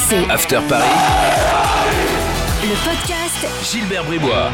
RMC. 0.00 0.30
After 0.30 0.60
Paris. 0.68 0.84
Le 2.62 2.74
podcast 2.84 3.70
Gilbert 3.70 4.04
Bribois. 4.04 4.50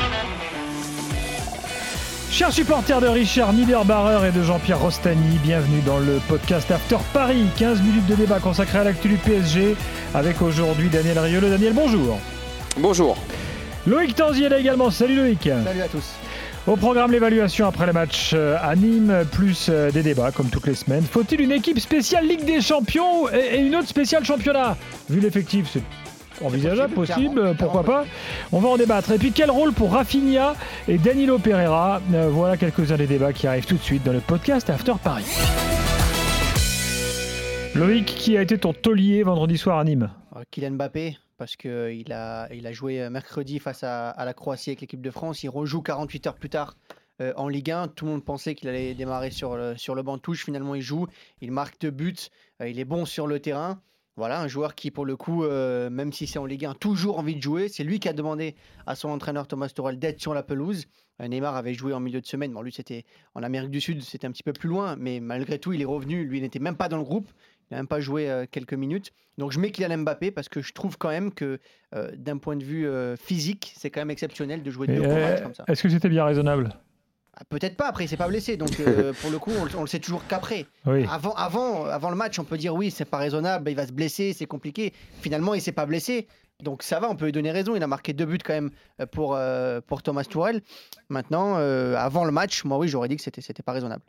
Chers 2.30 2.52
supporters 2.52 3.00
de 3.00 3.06
Richard 3.06 3.52
Niederbarer 3.52 4.28
et 4.28 4.32
de 4.32 4.42
Jean-Pierre 4.42 4.80
Rostani, 4.80 5.38
bienvenue 5.44 5.82
dans 5.82 5.98
le 5.98 6.20
podcast 6.26 6.70
After 6.70 6.96
Paris. 7.12 7.46
15 7.58 7.80
minutes 7.82 8.06
de 8.06 8.14
débat 8.14 8.40
consacré 8.40 8.78
à 8.78 8.84
l'actu 8.84 9.08
du 9.08 9.16
PSG 9.16 9.76
avec 10.14 10.42
aujourd'hui 10.42 10.88
Daniel 10.88 11.18
Riolo. 11.18 11.48
Daniel, 11.48 11.74
bonjour. 11.74 12.18
Bonjour. 12.78 13.16
Loïc 13.86 14.14
Tanziel 14.16 14.52
également. 14.52 14.90
Salut 14.90 15.16
Loïc. 15.16 15.48
Salut 15.64 15.82
à 15.82 15.88
tous. 15.88 16.14
Au 16.66 16.74
programme 16.74 17.12
l'évaluation 17.12 17.68
après 17.68 17.86
le 17.86 17.92
match 17.92 18.32
euh, 18.34 18.56
à 18.60 18.74
Nîmes, 18.74 19.24
plus 19.30 19.68
euh, 19.68 19.92
des 19.92 20.02
débats 20.02 20.32
comme 20.32 20.48
toutes 20.48 20.66
les 20.66 20.74
semaines. 20.74 21.04
Faut-il 21.08 21.40
une 21.40 21.52
équipe 21.52 21.78
spéciale 21.78 22.26
Ligue 22.26 22.44
des 22.44 22.60
Champions 22.60 23.28
et 23.32 23.58
une 23.58 23.76
autre 23.76 23.86
spéciale 23.86 24.24
championnat? 24.24 24.76
Vu 25.08 25.20
l'effectif, 25.20 25.68
c'est 25.72 25.82
envisageable, 26.44 26.92
Possible, 26.94 27.38
euh, 27.38 27.54
pourquoi 27.54 27.84
pas 27.84 28.04
On 28.52 28.58
va 28.60 28.68
en 28.68 28.76
débattre. 28.76 29.12
Et 29.12 29.18
puis 29.18 29.32
quel 29.32 29.50
rôle 29.50 29.72
pour 29.72 29.92
Rafinha 29.92 30.54
et 30.88 30.98
Danilo 30.98 31.38
Pereira? 31.38 32.00
Euh, 32.12 32.28
Voilà 32.30 32.56
quelques-uns 32.56 32.96
des 32.96 33.06
débats 33.06 33.32
qui 33.32 33.46
arrivent 33.46 33.66
tout 33.66 33.76
de 33.76 33.82
suite 33.82 34.02
dans 34.02 34.12
le 34.12 34.20
podcast 34.20 34.68
After 34.68 34.94
Paris. 35.02 35.24
Loïc, 37.74 38.06
qui 38.06 38.36
a 38.36 38.42
été 38.42 38.58
ton 38.58 38.72
taulier 38.72 39.22
vendredi 39.22 39.58
soir 39.58 39.78
à 39.78 39.84
Nîmes? 39.84 40.10
Euh, 40.34 40.42
Kylian 40.50 40.72
Mbappé, 40.72 41.18
parce 41.38 41.56
qu'il 41.56 42.12
a, 42.12 42.48
il 42.52 42.66
a 42.66 42.72
joué 42.72 43.02
euh, 43.02 43.10
mercredi 43.10 43.58
face 43.58 43.84
à, 43.84 44.10
à 44.10 44.24
la 44.24 44.34
Croatie 44.34 44.70
avec 44.70 44.80
l'équipe 44.80 45.02
de 45.02 45.10
France. 45.10 45.42
Il 45.42 45.50
rejoue 45.50 45.82
48 45.82 46.26
heures 46.26 46.36
plus 46.36 46.48
tard 46.50 46.74
euh, 47.20 47.32
en 47.36 47.48
Ligue 47.48 47.70
1. 47.70 47.88
Tout 47.88 48.06
le 48.06 48.12
monde 48.12 48.24
pensait 48.24 48.54
qu'il 48.54 48.68
allait 48.68 48.94
démarrer 48.94 49.30
sur 49.30 49.56
le, 49.56 49.76
sur 49.76 49.94
le 49.94 50.02
banc 50.02 50.16
de 50.16 50.22
touche. 50.22 50.44
Finalement, 50.46 50.74
il 50.74 50.80
joue. 50.82 51.06
Il 51.42 51.52
marque 51.52 51.78
deux 51.80 51.90
buts. 51.90 52.14
Euh, 52.62 52.68
il 52.68 52.80
est 52.80 52.84
bon 52.86 53.04
sur 53.04 53.26
le 53.26 53.40
terrain. 53.40 53.78
Voilà, 54.16 54.40
un 54.40 54.48
joueur 54.48 54.74
qui, 54.74 54.90
pour 54.90 55.04
le 55.04 55.14
coup, 55.14 55.44
euh, 55.44 55.90
même 55.90 56.10
si 56.10 56.26
c'est 56.26 56.38
en 56.38 56.46
Ligue 56.46 56.64
1, 56.64 56.70
a 56.70 56.74
toujours 56.74 57.18
envie 57.18 57.36
de 57.36 57.42
jouer. 57.42 57.68
C'est 57.68 57.84
lui 57.84 58.00
qui 58.00 58.08
a 58.08 58.14
demandé 58.14 58.54
à 58.86 58.94
son 58.94 59.10
entraîneur 59.10 59.46
Thomas 59.46 59.68
Tuchel 59.68 59.98
d'être 59.98 60.20
sur 60.20 60.32
la 60.32 60.42
pelouse. 60.42 60.86
Euh, 61.20 61.28
Neymar 61.28 61.54
avait 61.54 61.74
joué 61.74 61.92
en 61.92 62.00
milieu 62.00 62.22
de 62.22 62.26
semaine. 62.26 62.52
Bon, 62.52 62.62
lui, 62.62 62.72
c'était 62.72 63.04
en 63.34 63.42
Amérique 63.42 63.70
du 63.70 63.80
Sud, 63.80 64.02
c'était 64.02 64.26
un 64.26 64.32
petit 64.32 64.42
peu 64.42 64.54
plus 64.54 64.70
loin. 64.70 64.96
Mais 64.96 65.20
malgré 65.20 65.58
tout, 65.58 65.74
il 65.74 65.82
est 65.82 65.86
revenu. 65.86 66.24
Lui, 66.24 66.38
il 66.38 66.42
n'était 66.42 66.60
même 66.60 66.76
pas 66.76 66.88
dans 66.88 66.96
le 66.96 67.04
groupe. 67.04 67.30
Il 67.70 67.74
n'a 67.74 67.78
même 67.78 67.88
pas 67.88 68.00
joué 68.00 68.30
euh, 68.30 68.46
quelques 68.50 68.72
minutes. 68.72 69.12
Donc 69.36 69.52
je 69.52 69.60
mets 69.60 69.70
Kylian 69.70 69.98
Mbappé 69.98 70.30
parce 70.30 70.48
que 70.48 70.62
je 70.62 70.72
trouve 70.72 70.96
quand 70.96 71.10
même 71.10 71.30
que 71.30 71.60
d'un 72.14 72.38
point 72.38 72.56
de 72.56 72.64
vue 72.64 72.88
physique, 73.18 73.74
c'est 73.76 73.90
quand 73.90 74.00
même 74.00 74.10
exceptionnel 74.10 74.62
de 74.62 74.70
jouer 74.70 74.86
deux 74.86 75.00
matchs 75.00 75.42
comme 75.42 75.54
ça. 75.54 75.64
Est-ce 75.68 75.82
que 75.82 75.90
c'était 75.90 76.08
bien 76.08 76.24
raisonnable? 76.24 76.70
Peut-être 77.50 77.76
pas, 77.76 77.88
après 77.88 78.04
il 78.04 78.08
s'est 78.08 78.16
pas 78.16 78.28
blessé, 78.28 78.56
donc 78.56 78.80
euh, 78.80 79.12
pour 79.20 79.30
le 79.30 79.38
coup 79.38 79.50
on, 79.58 79.64
le- 79.64 79.76
on 79.76 79.82
le 79.82 79.86
sait 79.86 79.98
toujours 80.00 80.26
qu'après. 80.26 80.66
Oui. 80.86 81.04
Avant, 81.10 81.34
avant, 81.34 81.84
avant 81.84 82.10
le 82.10 82.16
match, 82.16 82.38
on 82.38 82.44
peut 82.44 82.56
dire 82.56 82.74
oui, 82.74 82.90
c'est 82.90 83.04
pas 83.04 83.18
raisonnable, 83.18 83.70
il 83.70 83.76
va 83.76 83.86
se 83.86 83.92
blesser, 83.92 84.32
c'est 84.32 84.46
compliqué. 84.46 84.92
Finalement, 85.20 85.52
il 85.54 85.60
s'est 85.60 85.72
pas 85.72 85.84
blessé, 85.86 86.26
donc 86.62 86.82
ça 86.82 86.98
va, 86.98 87.10
on 87.10 87.16
peut 87.16 87.26
lui 87.26 87.32
donner 87.32 87.50
raison. 87.50 87.76
Il 87.76 87.82
a 87.82 87.86
marqué 87.86 88.12
deux 88.14 88.24
buts 88.24 88.38
quand 88.42 88.54
même 88.54 88.70
euh, 89.00 89.06
pour, 89.06 89.34
euh, 89.36 89.80
pour 89.86 90.02
Thomas 90.02 90.24
Tuchel. 90.24 90.62
Maintenant, 91.10 91.56
euh, 91.58 91.94
avant 91.96 92.24
le 92.24 92.32
match, 92.32 92.64
moi 92.64 92.78
oui, 92.78 92.88
j'aurais 92.88 93.08
dit 93.08 93.16
que 93.16 93.22
c'était 93.22 93.42
c'était 93.42 93.62
pas 93.62 93.72
raisonnable. 93.72 94.02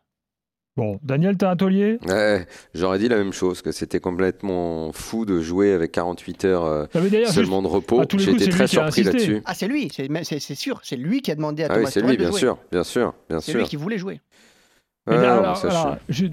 Bon, 0.77 0.99
Daniel, 1.01 1.37
t'as 1.37 1.49
un 1.49 1.55
taulier 1.55 1.97
Ouais, 2.07 2.45
J'aurais 2.75 2.99
dit 2.99 3.09
la 3.09 3.17
même 3.17 3.33
chose, 3.33 3.63
que 3.63 3.71
c'était 3.71 3.99
complètement 3.99 4.91
fou 4.91 5.25
de 5.25 5.41
jouer 5.41 5.73
avec 5.73 5.91
48 5.91 6.45
heures 6.45 6.65
euh, 6.65 6.85
d'ailleurs, 6.93 7.31
seulement 7.31 7.63
de 7.63 7.67
repos. 7.67 8.03
c'est 8.19 8.47
très 8.49 8.67
surpris 8.67 9.01
là-dessus. 9.03 9.41
Ah, 9.45 9.55
c'est 9.55 9.67
lui, 9.67 9.89
c'est 9.91 10.07
c'est- 10.23 10.39
c'est 10.39 10.53
sûr, 10.55 10.79
c'est 10.83 10.95
lui 10.95 11.21
qui 11.23 11.31
a 11.31 11.35
demandé 11.35 11.63
à 11.63 11.67
Ah 11.69 11.73
oui, 11.73 11.77
Thomas 11.79 11.89
c'est 11.89 11.99
Tuchel 12.01 12.09
lui, 12.11 12.17
de 12.17 12.21
bien 12.21 12.29
jouer. 12.29 12.39
sûr, 12.39 12.57
bien 12.71 12.83
sûr, 12.83 13.13
bien 13.27 13.39
C'est 13.39 13.51
sûr. 13.53 13.59
lui 13.61 13.67
qui 13.67 13.75
voulait 13.75 13.97
jouer. 13.97 14.21
Mais 15.07 15.17
Ouais, 15.17 15.25
alors, 15.25 15.45
non, 15.47 15.55
ça, 15.55 15.69
je- 15.69 15.75
alors, 15.75 15.97
je 16.09 16.25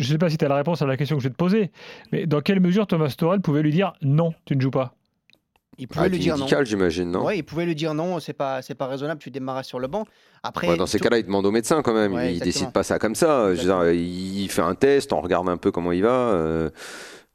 ne 0.00 0.04
sais 0.04 0.18
pas 0.18 0.30
si 0.30 0.38
tu 0.38 0.44
as 0.44 0.48
la 0.48 0.56
réponse 0.56 0.82
à 0.82 0.86
la 0.86 0.96
question 0.96 1.16
que 1.16 1.22
je 1.22 1.28
vais 1.28 1.32
te 1.32 1.38
poser, 1.38 1.70
mais 2.10 2.26
dans 2.26 2.40
quelle 2.40 2.58
mesure 2.60 2.86
Thomas 2.88 3.14
Tuchel 3.16 3.40
pouvait 3.40 3.62
lui 3.62 3.70
dire 3.72 3.92
non, 4.02 4.34
tu 4.46 4.56
ne 4.56 4.60
joues 4.60 4.70
pas? 4.72 4.94
Il 5.78 5.88
pouvait 5.88 6.06
Ah, 6.06 6.08
lui 6.08 6.18
dire 6.18 6.38
non. 6.38 6.46
j'imagine, 6.64 7.10
non 7.10 7.24
Ouais, 7.24 7.38
il 7.38 7.42
pouvait 7.42 7.66
lui 7.66 7.74
dire 7.74 7.92
non, 7.94 8.18
c'est 8.20 8.32
pas, 8.32 8.62
c'est 8.62 8.74
pas 8.74 8.86
raisonnable, 8.86 9.20
tu 9.20 9.30
démarres 9.30 9.64
sur 9.64 9.78
le 9.78 9.88
banc. 9.88 10.04
Après, 10.42 10.68
Ouais, 10.68 10.76
Dans 10.76 10.86
ces 10.86 10.98
tout- 10.98 11.04
cas-là, 11.04 11.18
il 11.18 11.24
demande 11.26 11.44
au 11.46 11.50
médecin 11.50 11.82
quand 11.82 11.92
même. 11.94 12.14
Ouais, 12.14 12.26
il 12.26 12.36
exactement. 12.36 12.44
décide 12.52 12.72
pas 12.72 12.82
ça 12.82 12.98
comme 12.98 13.14
ça. 13.14 13.54
Je 13.54 13.60
veux 13.60 13.66
dire, 13.66 13.90
il 13.92 14.48
fait 14.48 14.62
un 14.62 14.74
test, 14.74 15.12
on 15.12 15.20
regarde 15.20 15.48
un 15.48 15.56
peu 15.58 15.70
comment 15.70 15.92
il 15.92 16.02
va. 16.02 16.10
euh, 16.32 16.70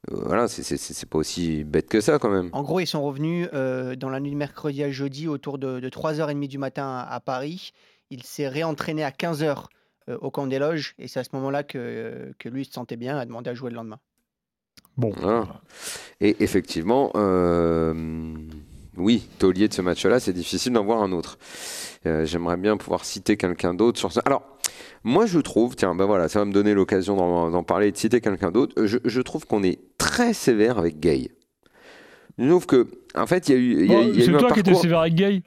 voilà, 0.10 0.48
c'est- 0.48 1.06
pas 1.10 1.18
aussi 1.20 1.64
bête 1.64 1.88
que 1.88 2.02
ça 2.02 2.18
quand 2.18 2.30
même. 2.32 2.50
en 2.54 2.64
gros, 2.64 2.80
ils 2.80 2.88
sont 2.88 3.04
revenus 3.04 3.48
euh, 3.54 3.96
dans 3.96 4.10
la 4.10 4.20
nuit 4.20 4.32
de 4.32 4.36
mercredi 4.36 4.84
à 4.84 4.90
jeudi 4.90 5.28
autour 5.28 5.60
de, 5.60 5.80
de 5.80 5.90
3h30 5.90 6.48
du 6.48 6.58
matin 6.58 6.86
à, 6.88 7.14
à 7.14 7.20
Paris. 7.20 7.72
Il 8.10 8.24
s'est 8.24 8.48
réentraîné 8.48 9.04
à 9.04 9.12
15h 9.12 9.66
au 10.20 10.32
camp 10.32 10.48
des 10.48 10.58
loges 10.60 10.96
et 10.98 11.08
c'est 11.08 11.20
à 11.20 11.24
ce 11.24 11.30
moment-là 11.34 11.64
que, 11.64 12.34
que 12.40 12.50
lui 12.50 12.66
se 12.66 12.72
sentait 12.74 12.98
bien, 12.98 13.18
a 13.18 13.26
demandé 13.26 13.52
à 13.52 13.54
jouer 13.54 13.70
le 13.70 13.76
lendemain. 13.76 14.00
Bon, 14.98 15.12
Voilà. 15.18 15.48
Et 16.20 16.36
effectivement, 16.44 17.12
euh, 17.16 17.94
oui, 18.98 19.28
taulier 19.40 19.68
de 19.68 19.74
ce 19.74 19.82
match-là, 19.82 20.20
c'est 20.20 20.34
difficile 20.34 20.74
d'en 20.74 20.84
voir 20.84 21.02
un 21.02 21.12
autre. 21.12 21.38
Euh, 22.06 22.26
J'aimerais 22.26 22.58
bien 22.58 22.78
pouvoir 22.78 23.06
citer 23.06 23.38
quelqu'un 23.38 23.74
d'autre 23.74 23.98
sur 23.98 24.12
ça. 24.12 24.22
Alors, 24.26 24.44
moi, 25.04 25.26
je 25.26 25.40
trouve, 25.40 25.76
tiens, 25.76 25.96
ben 25.96 26.06
voilà, 26.06 26.28
ça 26.28 26.40
va 26.40 26.46
me 26.46 26.54
donner 26.54 26.74
l'occasion 26.74 27.16
d'en 27.50 27.64
parler 27.64 27.88
et 27.88 27.92
de 27.92 27.98
citer 27.98 28.22
quelqu'un 28.22 28.52
d'autre. 28.52 28.86
Je, 28.86 29.00
je 29.04 29.22
trouve 29.22 29.48
qu'on 29.48 29.64
est 29.64 29.80
très 29.98 30.34
sévère 30.34 30.78
avec 30.78 31.00
Gay. 31.00 31.32
Je 32.38 32.48
trouve 32.48 32.66
que, 32.68 32.88
en 33.16 33.26
fait, 33.26 33.50
il 33.50 33.52
y 33.52 33.56
a 33.56 33.60
eu, 33.60 33.88
Bon, 33.88 34.14
c'est 34.20 34.32
toi 34.38 34.52
qui 34.52 34.60
étais 34.60 34.76
sévère 34.76 35.00
avec 35.00 35.16
Gay? 35.16 35.42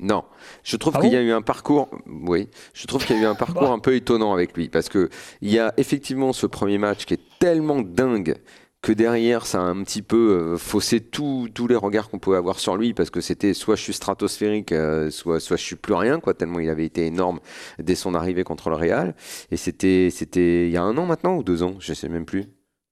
Non, 0.00 0.24
je 0.62 0.76
trouve 0.76 0.94
Ah 0.96 1.00
qu'il 1.00 1.12
y 1.12 1.16
a 1.16 1.22
eu 1.22 1.30
un 1.32 1.42
parcours. 1.42 1.88
Oui, 2.06 2.48
je 2.72 2.86
trouve 2.86 3.04
qu'il 3.04 3.16
y 3.16 3.18
a 3.20 3.22
eu 3.22 3.26
un 3.26 3.34
parcours 3.34 3.70
un 3.72 3.80
peu 3.80 3.94
étonnant 3.96 4.32
avec 4.32 4.56
lui 4.56 4.68
parce 4.68 4.88
que 4.88 5.08
il 5.40 5.50
y 5.50 5.58
a 5.58 5.74
effectivement 5.76 6.32
ce 6.32 6.46
premier 6.46 6.78
match 6.78 7.04
qui 7.04 7.14
est 7.14 7.20
tellement 7.40 7.80
dingue 7.80 8.36
que 8.80 8.92
derrière 8.92 9.44
ça 9.44 9.58
a 9.58 9.62
un 9.62 9.82
petit 9.82 10.02
peu 10.02 10.16
euh, 10.16 10.56
faussé 10.56 11.00
tous 11.00 11.48
les 11.68 11.76
regards 11.76 12.08
qu'on 12.08 12.18
pouvait 12.18 12.36
avoir 12.36 12.60
sur 12.60 12.76
lui 12.76 12.94
parce 12.94 13.10
que 13.10 13.20
c'était 13.20 13.52
soit 13.54 13.74
je 13.76 13.82
suis 13.82 13.92
stratosphérique, 13.92 14.72
euh, 14.72 15.10
soit 15.10 15.40
soit 15.40 15.56
je 15.56 15.64
suis 15.64 15.76
plus 15.76 15.94
rien 15.94 16.20
quoi 16.20 16.34
tellement 16.34 16.60
il 16.60 16.70
avait 16.70 16.84
été 16.84 17.06
énorme 17.06 17.40
dès 17.78 17.96
son 17.96 18.14
arrivée 18.14 18.44
contre 18.44 18.70
le 18.70 18.76
Real 18.76 19.14
et 19.50 19.56
c'était 19.56 20.10
c'était 20.10 20.66
il 20.66 20.70
y 20.72 20.76
a 20.76 20.82
un 20.82 20.96
an 20.96 21.06
maintenant 21.06 21.36
ou 21.36 21.42
deux 21.42 21.62
ans, 21.62 21.74
je 21.80 21.92
sais 21.92 22.08
même 22.08 22.24
plus. 22.24 22.46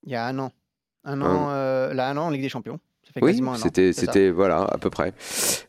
Il 0.05 0.13
y 0.13 0.17
a 0.17 0.27
un 0.27 0.39
an. 0.39 0.51
Un 1.05 1.23
Un 1.23 1.25
an, 1.25 1.49
euh, 1.51 1.95
là, 1.95 2.11
un 2.11 2.17
an 2.17 2.27
en 2.27 2.31
Ligue 2.31 2.43
des 2.43 2.49
Champions. 2.49 2.81
Ça 3.05 3.13
fait 3.13 3.23
Oui, 3.23 3.31
quasiment 3.31 3.53
un 3.53 3.55
an, 3.55 3.59
c'était, 3.59 3.93
c'était, 3.93 4.31
voilà, 4.31 4.63
à 4.65 4.77
peu 4.79 4.91
près. 4.91 5.15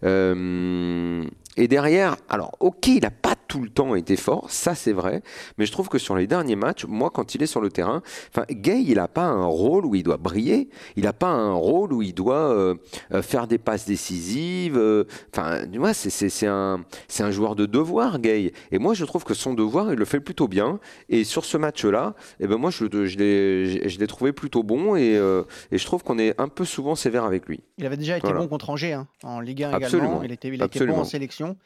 Euh, 0.03 1.23
et 1.56 1.67
derrière, 1.67 2.17
alors, 2.27 2.56
ok, 2.59 2.88
il 2.88 3.01
n'a 3.01 3.11
pas 3.11 3.35
tout 3.47 3.61
le 3.61 3.69
temps 3.69 3.95
été 3.95 4.15
fort, 4.15 4.49
ça 4.51 4.75
c'est 4.75 4.93
vrai, 4.93 5.21
mais 5.57 5.65
je 5.65 5.71
trouve 5.71 5.89
que 5.89 5.97
sur 5.97 6.15
les 6.15 6.27
derniers 6.27 6.55
matchs, 6.55 6.85
moi, 6.85 7.09
quand 7.09 7.35
il 7.35 7.43
est 7.43 7.47
sur 7.47 7.61
le 7.61 7.69
terrain, 7.69 8.01
enfin, 8.29 8.45
Gay, 8.49 8.83
il 8.85 8.95
n'a 8.95 9.07
pas 9.07 9.25
un 9.25 9.45
rôle 9.45 9.85
où 9.85 9.95
il 9.95 10.03
doit 10.03 10.17
briller, 10.17 10.69
il 10.95 11.03
n'a 11.03 11.13
pas 11.13 11.29
un 11.29 11.53
rôle 11.53 11.93
où 11.93 12.01
il 12.01 12.13
doit 12.13 12.51
euh, 12.51 12.75
euh, 13.13 13.21
faire 13.21 13.47
des 13.47 13.57
passes 13.57 13.85
décisives. 13.85 14.77
euh, 14.77 15.03
Enfin, 15.33 15.61
tu 15.71 15.79
vois, 15.79 15.93
c'est, 15.93 16.47
un, 16.47 16.83
un 17.19 17.31
joueur 17.31 17.55
de 17.55 17.65
devoir, 17.65 18.19
Gay. 18.19 18.51
Et 18.71 18.79
moi, 18.79 18.93
je 18.93 19.05
trouve 19.05 19.23
que 19.23 19.33
son 19.33 19.53
devoir, 19.53 19.91
il 19.93 19.97
le 19.99 20.05
fait 20.05 20.19
plutôt 20.19 20.47
bien. 20.47 20.79
Et 21.09 21.23
sur 21.23 21.45
ce 21.45 21.57
match-là, 21.57 22.15
eh 22.39 22.47
ben 22.47 22.57
moi, 22.57 22.71
je, 22.71 22.85
je 23.05 23.17
l'ai, 23.17 24.07
trouvé 24.07 24.31
plutôt 24.33 24.63
bon 24.63 24.95
et, 24.95 25.15
euh, 25.17 25.43
et 25.71 25.77
je 25.77 25.85
trouve 25.85 26.03
qu'on 26.03 26.17
est 26.19 26.39
un 26.39 26.47
peu 26.47 26.65
souvent 26.65 26.95
sévère 26.95 27.23
avec 27.25 27.47
lui. 27.47 27.61
Il 27.77 27.85
avait 27.85 27.97
déjà 27.97 28.17
été 28.17 28.27
Voilà. 28.27 28.39
bon 28.41 28.47
contre 28.47 28.69
Angers 28.69 28.93
hein, 28.93 29.07
en 29.23 29.39
Ligue 29.39 29.63
1 29.63 29.71
Absolument. 29.73 30.07
également. 30.09 30.23
Il 30.23 30.31
était, 30.31 30.47
il 30.49 30.61
était 30.63 30.85
bon 30.85 30.99
en 30.99 31.03
sélection. 31.03 31.57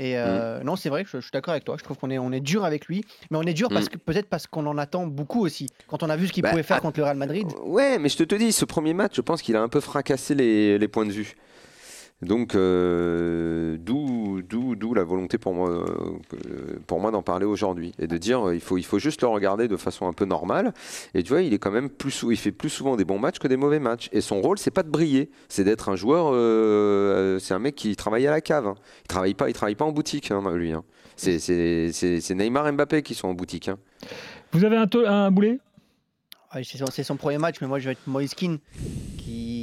Et 0.00 0.16
euh, 0.16 0.62
non, 0.64 0.76
c'est 0.76 0.88
vrai, 0.88 1.04
je, 1.04 1.18
je 1.18 1.20
suis 1.20 1.30
d'accord 1.30 1.52
avec 1.52 1.64
toi. 1.64 1.76
Je 1.78 1.84
trouve 1.84 1.98
qu'on 1.98 2.08
est, 2.08 2.18
on 2.18 2.32
est 2.32 2.40
dur 2.40 2.64
avec 2.64 2.86
lui, 2.86 3.04
mais 3.30 3.36
on 3.36 3.42
est 3.42 3.52
dur 3.52 3.68
parce 3.68 3.90
que 3.90 3.98
peut-être 3.98 4.30
parce 4.30 4.46
qu'on 4.46 4.64
en 4.64 4.78
attend 4.78 5.06
beaucoup 5.06 5.44
aussi. 5.44 5.66
Quand 5.88 6.02
on 6.02 6.08
a 6.08 6.16
vu 6.16 6.26
ce 6.26 6.32
qu'il 6.32 6.40
Mm. 6.40 6.44
Bah, 6.44 6.50
pouvait 6.52 6.62
faire 6.62 6.78
ah, 6.78 6.80
contre 6.80 7.00
le 7.00 7.04
Real 7.04 7.18
Madrid, 7.18 7.46
Ouais, 7.64 7.98
mais 7.98 8.08
je 8.08 8.16
te, 8.16 8.22
te 8.22 8.34
dis, 8.34 8.50
ce 8.52 8.64
premier 8.64 8.94
match, 8.94 9.12
je 9.16 9.20
pense 9.20 9.42
qu'il 9.42 9.56
a 9.56 9.60
un 9.60 9.68
peu 9.68 9.80
fracassé 9.80 10.34
les, 10.34 10.78
les 10.78 10.88
points 10.88 11.04
de 11.04 11.12
vue. 11.12 11.34
Donc, 12.22 12.54
euh, 12.54 13.76
d'où, 13.78 14.40
la 14.94 15.04
volonté 15.04 15.38
pour 15.38 15.54
moi, 15.54 15.70
euh, 15.70 16.78
pour 16.86 17.00
moi 17.00 17.10
d'en 17.10 17.22
parler 17.22 17.46
aujourd'hui 17.46 17.92
et 17.98 18.06
de 18.06 18.16
dire, 18.18 18.48
euh, 18.48 18.54
il 18.54 18.60
faut, 18.60 18.76
il 18.76 18.82
faut 18.84 18.98
juste 18.98 19.22
le 19.22 19.28
regarder 19.28 19.68
de 19.68 19.76
façon 19.76 20.06
un 20.06 20.12
peu 20.12 20.24
normale. 20.24 20.74
Et 21.14 21.22
tu 21.22 21.30
vois, 21.30 21.42
il 21.42 21.54
est 21.54 21.58
quand 21.58 21.70
même 21.70 21.88
plus, 21.88 22.24
il 22.28 22.36
fait 22.36 22.52
plus 22.52 22.68
souvent 22.68 22.96
des 22.96 23.04
bons 23.04 23.18
matchs 23.18 23.38
que 23.38 23.48
des 23.48 23.56
mauvais 23.56 23.78
matchs. 23.78 24.08
Et 24.12 24.20
son 24.20 24.40
rôle, 24.40 24.58
c'est 24.58 24.70
pas 24.70 24.82
de 24.82 24.90
briller, 24.90 25.30
c'est 25.48 25.64
d'être 25.64 25.88
un 25.88 25.96
joueur. 25.96 26.30
euh, 26.32 27.38
c'est 27.38 27.54
un 27.54 27.58
mec 27.58 27.74
qui 27.74 27.94
travaille 27.96 28.26
à 28.26 28.30
la 28.30 28.40
cave. 28.40 28.66
hein. 28.66 28.74
Il 29.04 29.08
travaille 29.08 29.34
pas, 29.34 29.48
il 29.48 29.52
travaille 29.52 29.76
pas 29.76 29.84
en 29.84 29.92
boutique, 29.92 30.30
hein, 30.30 30.42
lui. 30.54 30.72
hein. 30.72 30.84
C'est, 31.16 32.34
Neymar 32.34 32.68
et 32.68 32.72
Mbappé 32.72 33.02
qui 33.02 33.14
sont 33.14 33.28
en 33.28 33.34
boutique. 33.34 33.68
hein. 33.68 33.78
Vous 34.52 34.64
avez 34.64 34.76
un, 34.76 35.30
boulet? 35.30 35.58
Ouais, 36.54 36.62
c'est 36.64 37.04
son, 37.04 37.16
premier 37.16 37.38
match, 37.38 37.56
mais 37.60 37.68
moi 37.68 37.78
je 37.78 37.84
vais 37.86 37.92
être 37.92 38.06
Moïse 38.08 38.34
Kean, 38.34 38.56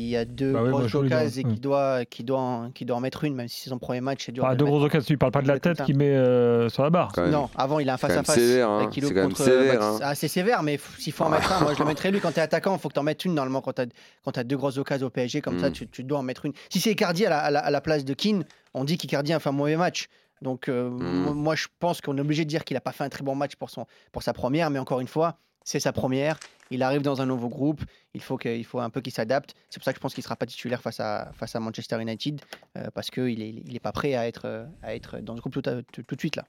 qui 0.07 0.15
a 0.15 0.25
deux 0.25 0.53
Bah 0.53 0.63
grosses 0.69 0.95
occasions 0.95 1.41
et 1.41 1.45
ouais. 1.45 1.53
qui 1.53 1.59
doit, 1.59 2.05
qui, 2.05 2.23
doit 2.23 2.39
en, 2.39 2.71
qui 2.71 2.85
doit 2.85 2.97
en 2.97 2.99
mettre 2.99 3.23
une, 3.23 3.35
même 3.35 3.47
si 3.47 3.61
c'est 3.61 3.69
son 3.69 3.77
premier 3.79 4.01
match, 4.01 4.23
c'est 4.25 4.31
dur. 4.31 4.45
Ah, 4.45 4.53
de 4.53 4.59
Deux 4.59 4.65
grosses 4.65 4.83
occasions, 4.83 5.05
tu 5.05 5.17
parles 5.17 5.31
pas 5.31 5.41
de 5.41 5.47
la 5.47 5.59
tête 5.59 5.77
ça. 5.77 5.83
qui 5.85 5.93
met 5.93 6.15
euh, 6.15 6.69
sur 6.69 6.83
la 6.83 6.89
barre. 6.89 7.11
Quand 7.13 7.23
même. 7.23 7.31
Non, 7.31 7.49
avant 7.55 7.79
il 7.79 7.89
a 7.89 7.93
un 7.93 7.97
face-à-face. 7.97 8.35
sévère, 8.35 8.69
hein. 8.69 8.89
C'est 8.93 9.01
quand 9.01 9.13
même 9.13 9.35
sévère, 9.35 9.79
Baptiste- 9.79 10.01
hein. 10.01 10.07
Ah, 10.09 10.15
c'est 10.15 10.27
sévère, 10.27 10.63
mais 10.63 10.79
s'il 10.97 11.13
faut 11.13 11.23
en 11.25 11.29
mettre 11.29 11.51
un, 11.51 11.61
moi 11.61 11.73
je 11.73 11.79
le 11.79 11.85
mettrais 11.87 12.11
lui. 12.11 12.19
Quand 12.19 12.31
tu 12.31 12.39
es 12.39 12.41
attaquant, 12.41 12.75
il 12.75 12.79
faut 12.79 12.89
que 12.89 12.93
tu 12.93 12.99
en 12.99 13.03
mettes 13.03 13.25
une 13.25 13.33
normalement. 13.33 13.61
Quand 13.61 13.73
tu 13.73 14.39
as, 14.39 14.43
deux 14.43 14.57
grosses 14.57 14.77
occasions 14.77 15.07
au 15.07 15.11
PSG, 15.11 15.41
comme 15.41 15.59
ça, 15.59 15.69
Mm. 15.69 15.73
tu, 15.73 15.87
tu 15.87 16.03
dois 16.03 16.19
en 16.19 16.23
mettre 16.23 16.45
une. 16.45 16.53
Si 16.69 16.79
c'est 16.79 16.91
Icardi 16.91 17.25
à 17.25 17.29
la, 17.29 17.39
à 17.39 17.51
la- 17.51 17.59
à 17.59 17.69
la 17.71 17.81
place 17.81 18.05
de 18.05 18.13
Keane, 18.13 18.43
on 18.73 18.83
dit 18.83 18.97
qu'Icardi 18.97 19.33
a 19.33 19.39
fait 19.39 19.49
un 19.49 19.53
mauvais 19.53 19.75
match. 19.77 20.07
Donc, 20.41 20.69
euh, 20.69 20.89
Mm. 20.89 21.33
moi- 21.33 21.55
je 21.55 21.65
pense 21.79 21.99
qu'on 22.01 22.17
est 22.17 22.21
obligé 22.21 22.45
de 22.45 22.49
dire 22.49 22.63
qu'il 22.63 22.75
n'a 22.75 22.81
pas 22.81 22.91
fait 22.91 23.03
un 23.03 23.09
très 23.09 23.23
bon 23.23 23.35
match 23.35 23.55
pour, 23.55 23.69
son, 23.69 23.85
pour 24.11 24.21
sa 24.23 24.33
première, 24.33 24.69
mais 24.69 24.79
encore 24.79 24.99
une 24.99 25.07
fois, 25.07 25.37
c'est 25.67 25.81
sa 25.81 25.91
première. 25.91 26.39
Il 26.71 26.81
arrive 26.81 27.01
dans 27.01 27.21
un 27.21 27.25
nouveau 27.25 27.49
groupe. 27.49 27.81
Il 28.13 28.21
faut, 28.21 28.37
qu'il 28.37 28.63
faut 28.63 28.79
un 28.79 28.89
peu 28.89 29.01
qu'il 29.01 29.11
s'adapte. 29.11 29.53
C'est 29.69 29.79
pour 29.79 29.83
ça 29.85 29.91
que 29.91 29.97
je 29.97 30.01
pense 30.01 30.13
qu'il 30.13 30.21
ne 30.21 30.25
sera 30.25 30.37
pas 30.37 30.45
titulaire 30.45 30.81
face 30.81 30.99
à, 31.01 31.31
face 31.33 31.55
à 31.55 31.59
Manchester 31.59 32.01
United 32.01 32.41
euh, 32.77 32.87
parce 32.93 33.09
qu'il 33.11 33.39
n'est 33.39 33.49
il 33.65 33.75
est 33.75 33.81
pas 33.81 33.91
prêt 33.91 34.15
à 34.15 34.27
être, 34.27 34.65
à 34.81 34.95
être 34.95 35.19
dans 35.19 35.35
ce 35.35 35.41
groupe 35.41 35.53
tout, 35.53 35.69
à- 35.69 35.81
tout- 35.91 36.03
tout 36.03 36.15
de 36.15 36.21
suite 36.21 36.37
là. 36.37 36.45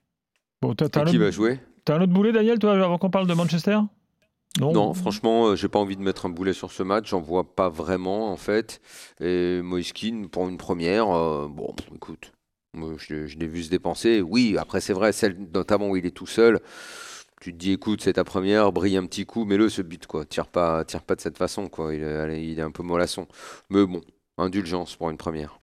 Bon, 0.62 0.75
t'as, 0.75 0.88
t'as 0.88 1.03
Et 1.03 1.05
qui 1.05 1.17
autre, 1.17 1.25
va 1.25 1.31
jouer? 1.32 1.61
T'as 1.85 1.97
un 1.97 2.03
autre 2.03 2.12
boulet, 2.12 2.32
Daniel, 2.32 2.59
toi, 2.61 2.73
avant 2.75 2.99
qu'on 2.99 3.11
parle 3.11 3.26
de 3.26 3.35
Manchester? 3.35 3.79
Non. 4.61 4.73
Non, 4.73 4.94
franchement, 4.94 5.49
euh, 5.49 5.56
j'ai 5.56 5.69
pas 5.69 5.79
envie 5.79 5.97
de 5.97 6.03
mettre 6.03 6.26
un 6.26 6.31
boulet 6.31 6.53
sur 6.53 6.70
ce 6.73 6.82
match. 6.82 7.11
J'en 7.11 7.20
vois 7.20 7.55
pas 7.55 7.69
vraiment, 7.69 8.32
en 8.32 8.37
fait. 8.37 8.81
Et 9.20 9.61
Moiskin, 9.62 10.26
pour 10.31 10.49
une 10.49 10.59
première, 10.59 11.11
euh, 11.11 11.49
bon, 11.49 11.75
écoute, 11.94 12.32
moi, 12.75 12.93
je, 12.99 13.26
je 13.26 13.38
l'ai 13.38 13.47
vu 13.47 13.62
se 13.62 13.70
dépenser. 13.70 14.20
Oui, 14.20 14.56
après, 14.59 14.81
c'est 14.81 14.93
vrai, 14.94 15.12
celle 15.12 15.37
notamment 15.53 15.88
où 15.91 15.97
il 15.97 16.06
est 16.06 16.17
tout 16.17 16.26
seul. 16.26 16.61
Tu 17.40 17.52
te 17.52 17.58
dis, 17.58 17.73
écoute, 17.73 18.02
c'est 18.02 18.14
ta 18.14 18.25
première, 18.25 18.73
brille 18.73 18.96
un 18.96 19.06
petit 19.06 19.25
coup, 19.25 19.44
mets-le 19.44 19.69
ce 19.69 19.82
but, 19.82 20.06
quoi. 20.06 20.25
Tire 20.25 20.49
pas, 20.49 20.85
tire 20.85 21.02
pas 21.02 21.14
de 21.14 21.20
cette 21.20 21.38
façon, 21.38 21.69
quoi. 21.69 21.94
Il 21.94 22.05
allez, 22.05 22.43
il 22.43 22.58
est 22.58 22.62
un 22.62 22.73
peu 22.73 22.82
mollasson. 22.82 23.29
Mais 23.70 23.87
bon, 23.87 24.00
indulgence 24.38 24.96
pour 24.96 25.11
une 25.11 25.17
première. 25.17 25.61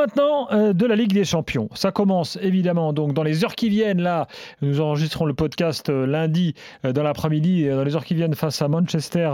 Maintenant 0.00 0.48
euh, 0.50 0.72
de 0.72 0.86
la 0.86 0.96
Ligue 0.96 1.12
des 1.12 1.24
Champions. 1.24 1.68
Ça 1.74 1.92
commence 1.92 2.38
évidemment 2.40 2.92
donc 2.92 3.12
dans 3.12 3.22
les 3.22 3.44
heures 3.44 3.54
qui 3.54 3.68
viennent. 3.68 4.00
Là, 4.00 4.26
nous 4.62 4.80
enregistrons 4.80 5.26
le 5.26 5.34
podcast 5.34 5.90
euh, 5.90 6.06
lundi 6.06 6.54
euh, 6.84 6.92
dans 6.92 7.02
l'après-midi. 7.02 7.68
Dans 7.68 7.84
les 7.84 7.94
heures 7.94 8.04
qui 8.04 8.14
viennent 8.14 8.34
face 8.34 8.62
à 8.62 8.68
Manchester 8.68 9.30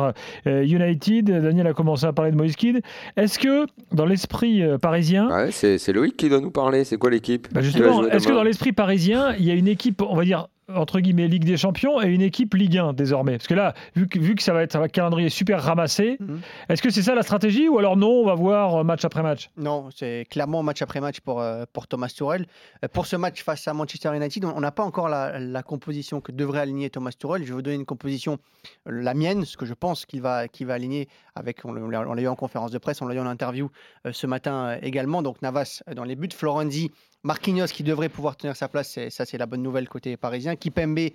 United. 0.47 1.27
Daniel 1.27 1.67
a 1.67 1.73
commencé 1.73 2.05
à 2.05 2.13
parler 2.13 2.33
de 2.33 2.37
Moïse 2.37 2.57
Kidd. 2.57 2.81
Est-ce 3.17 3.39
que 3.39 3.67
dans 3.93 4.07
l'esprit 4.07 4.63
parisien, 4.79 5.29
Ouais, 5.29 5.51
c'est 5.51 5.93
Loïc 5.93 6.17
qui 6.17 6.29
doit 6.29 6.41
nous 6.41 6.51
parler. 6.51 6.85
C'est 6.85 6.99
quoi 6.99 7.11
l'équipe? 7.11 7.49
Bah, 7.53 7.61
justement, 7.63 8.07
est-ce 8.07 8.27
que 8.27 8.33
dans 8.33 8.43
l'esprit 8.43 8.73
parisien, 8.73 9.35
il 9.39 9.45
y 9.45 9.51
a 9.51 9.55
une 9.55 9.69
équipe, 9.69 10.03
on 10.03 10.17
va 10.17 10.25
dire 10.25 10.49
entre 10.75 11.01
guillemets 11.01 11.29
Ligue 11.29 11.45
des 11.45 11.57
Champions 11.57 12.01
et 12.03 12.09
une 12.09 12.23
équipe 12.23 12.55
Ligue 12.55 12.79
1 12.79 12.93
désormais 12.93 13.37
Parce 13.39 13.47
que 13.47 13.55
là, 13.55 13.75
vu 13.95 14.09
que, 14.09 14.19
vu 14.19 14.35
que 14.35 14.43
ça 14.43 14.53
va 14.53 14.63
être 14.63 14.77
un 14.77 14.89
calendrier 14.89 15.29
super 15.29 15.63
ramassé, 15.63 16.17
Mhm. 16.21 16.41
est-ce 16.69 16.83
que 16.83 16.91
c'est 16.91 17.03
ça 17.03 17.15
la 17.15 17.23
stratégie 17.23 17.69
ou 17.69 17.79
alors 17.79 17.97
non, 17.97 18.09
on 18.11 18.25
va 18.27 18.35
voir 18.35 18.77
euh, 18.77 18.85
match 18.85 19.05
après 19.05 19.23
match? 19.23 19.51
Non, 19.57 19.89
c'est 19.95 20.27
clairement 20.31 20.63
match 20.63 20.83
après 20.83 21.01
match 21.01 21.21
pour, 21.21 21.41
euh, 21.41 21.65
pour 21.73 21.87
Thomas 21.87 22.09
Tuchel. 22.09 22.47
Euh, 22.85 22.89
pour 22.89 23.07
ce 23.07 23.17
match 23.17 23.43
face 23.43 23.69
à 23.69 23.75
Manchester 23.75 24.15
United, 24.17 24.45
on 24.45 24.61
n'a 24.61 24.73
pas 24.73 24.83
encore 24.85 25.09
la, 25.09 25.39
la 25.39 25.63
composition 25.63 26.21
que 26.21 26.33
devrait 26.33 26.61
aligner 26.61 26.91
Thomas 26.91 27.13
Tuchel. 27.13 27.43
Je 27.43 27.49
vais 27.49 27.55
vous 27.55 27.63
donner 27.63 27.77
une 27.77 27.87
composition, 27.87 28.39
la 28.87 29.15
mienne, 29.15 29.45
ce 29.45 29.57
que 29.57 29.67
je 29.67 29.75
pense 29.75 30.05
qu'il 30.07 30.21
va, 30.21 30.49
qu'il 30.49 30.67
va 30.67 30.75
aligner 30.75 31.09
avec, 31.37 31.65
on 31.65 31.73
l'a 31.73 32.23
eu 32.23 32.29
en 32.29 32.35
conférence 32.37 32.71
de 32.73 32.79
presse, 32.79 33.01
on 33.03 33.07
l'a 33.07 33.15
eu 33.15 33.21
en 33.21 33.27
interview 33.27 33.71
ce 34.11 34.27
matin 34.27 34.77
également. 34.83 35.23
Donc 35.23 35.43
Navas 35.43 35.83
dans 35.95 36.05
les 36.05 36.17
buts, 36.17 36.29
Florenzi, 36.35 36.91
Marquinhos 37.23 37.67
qui 37.67 37.83
devrait 37.83 38.09
pouvoir 38.09 38.37
tenir 38.37 38.55
sa 38.57 38.69
place, 38.69 38.99
ça 39.11 39.25
c'est 39.25 39.39
la 39.39 39.47
bonne 39.47 39.63
nouvelle 39.63 39.89
côté 39.89 40.17
parisien. 40.17 40.56
Kipembe, 40.57 41.13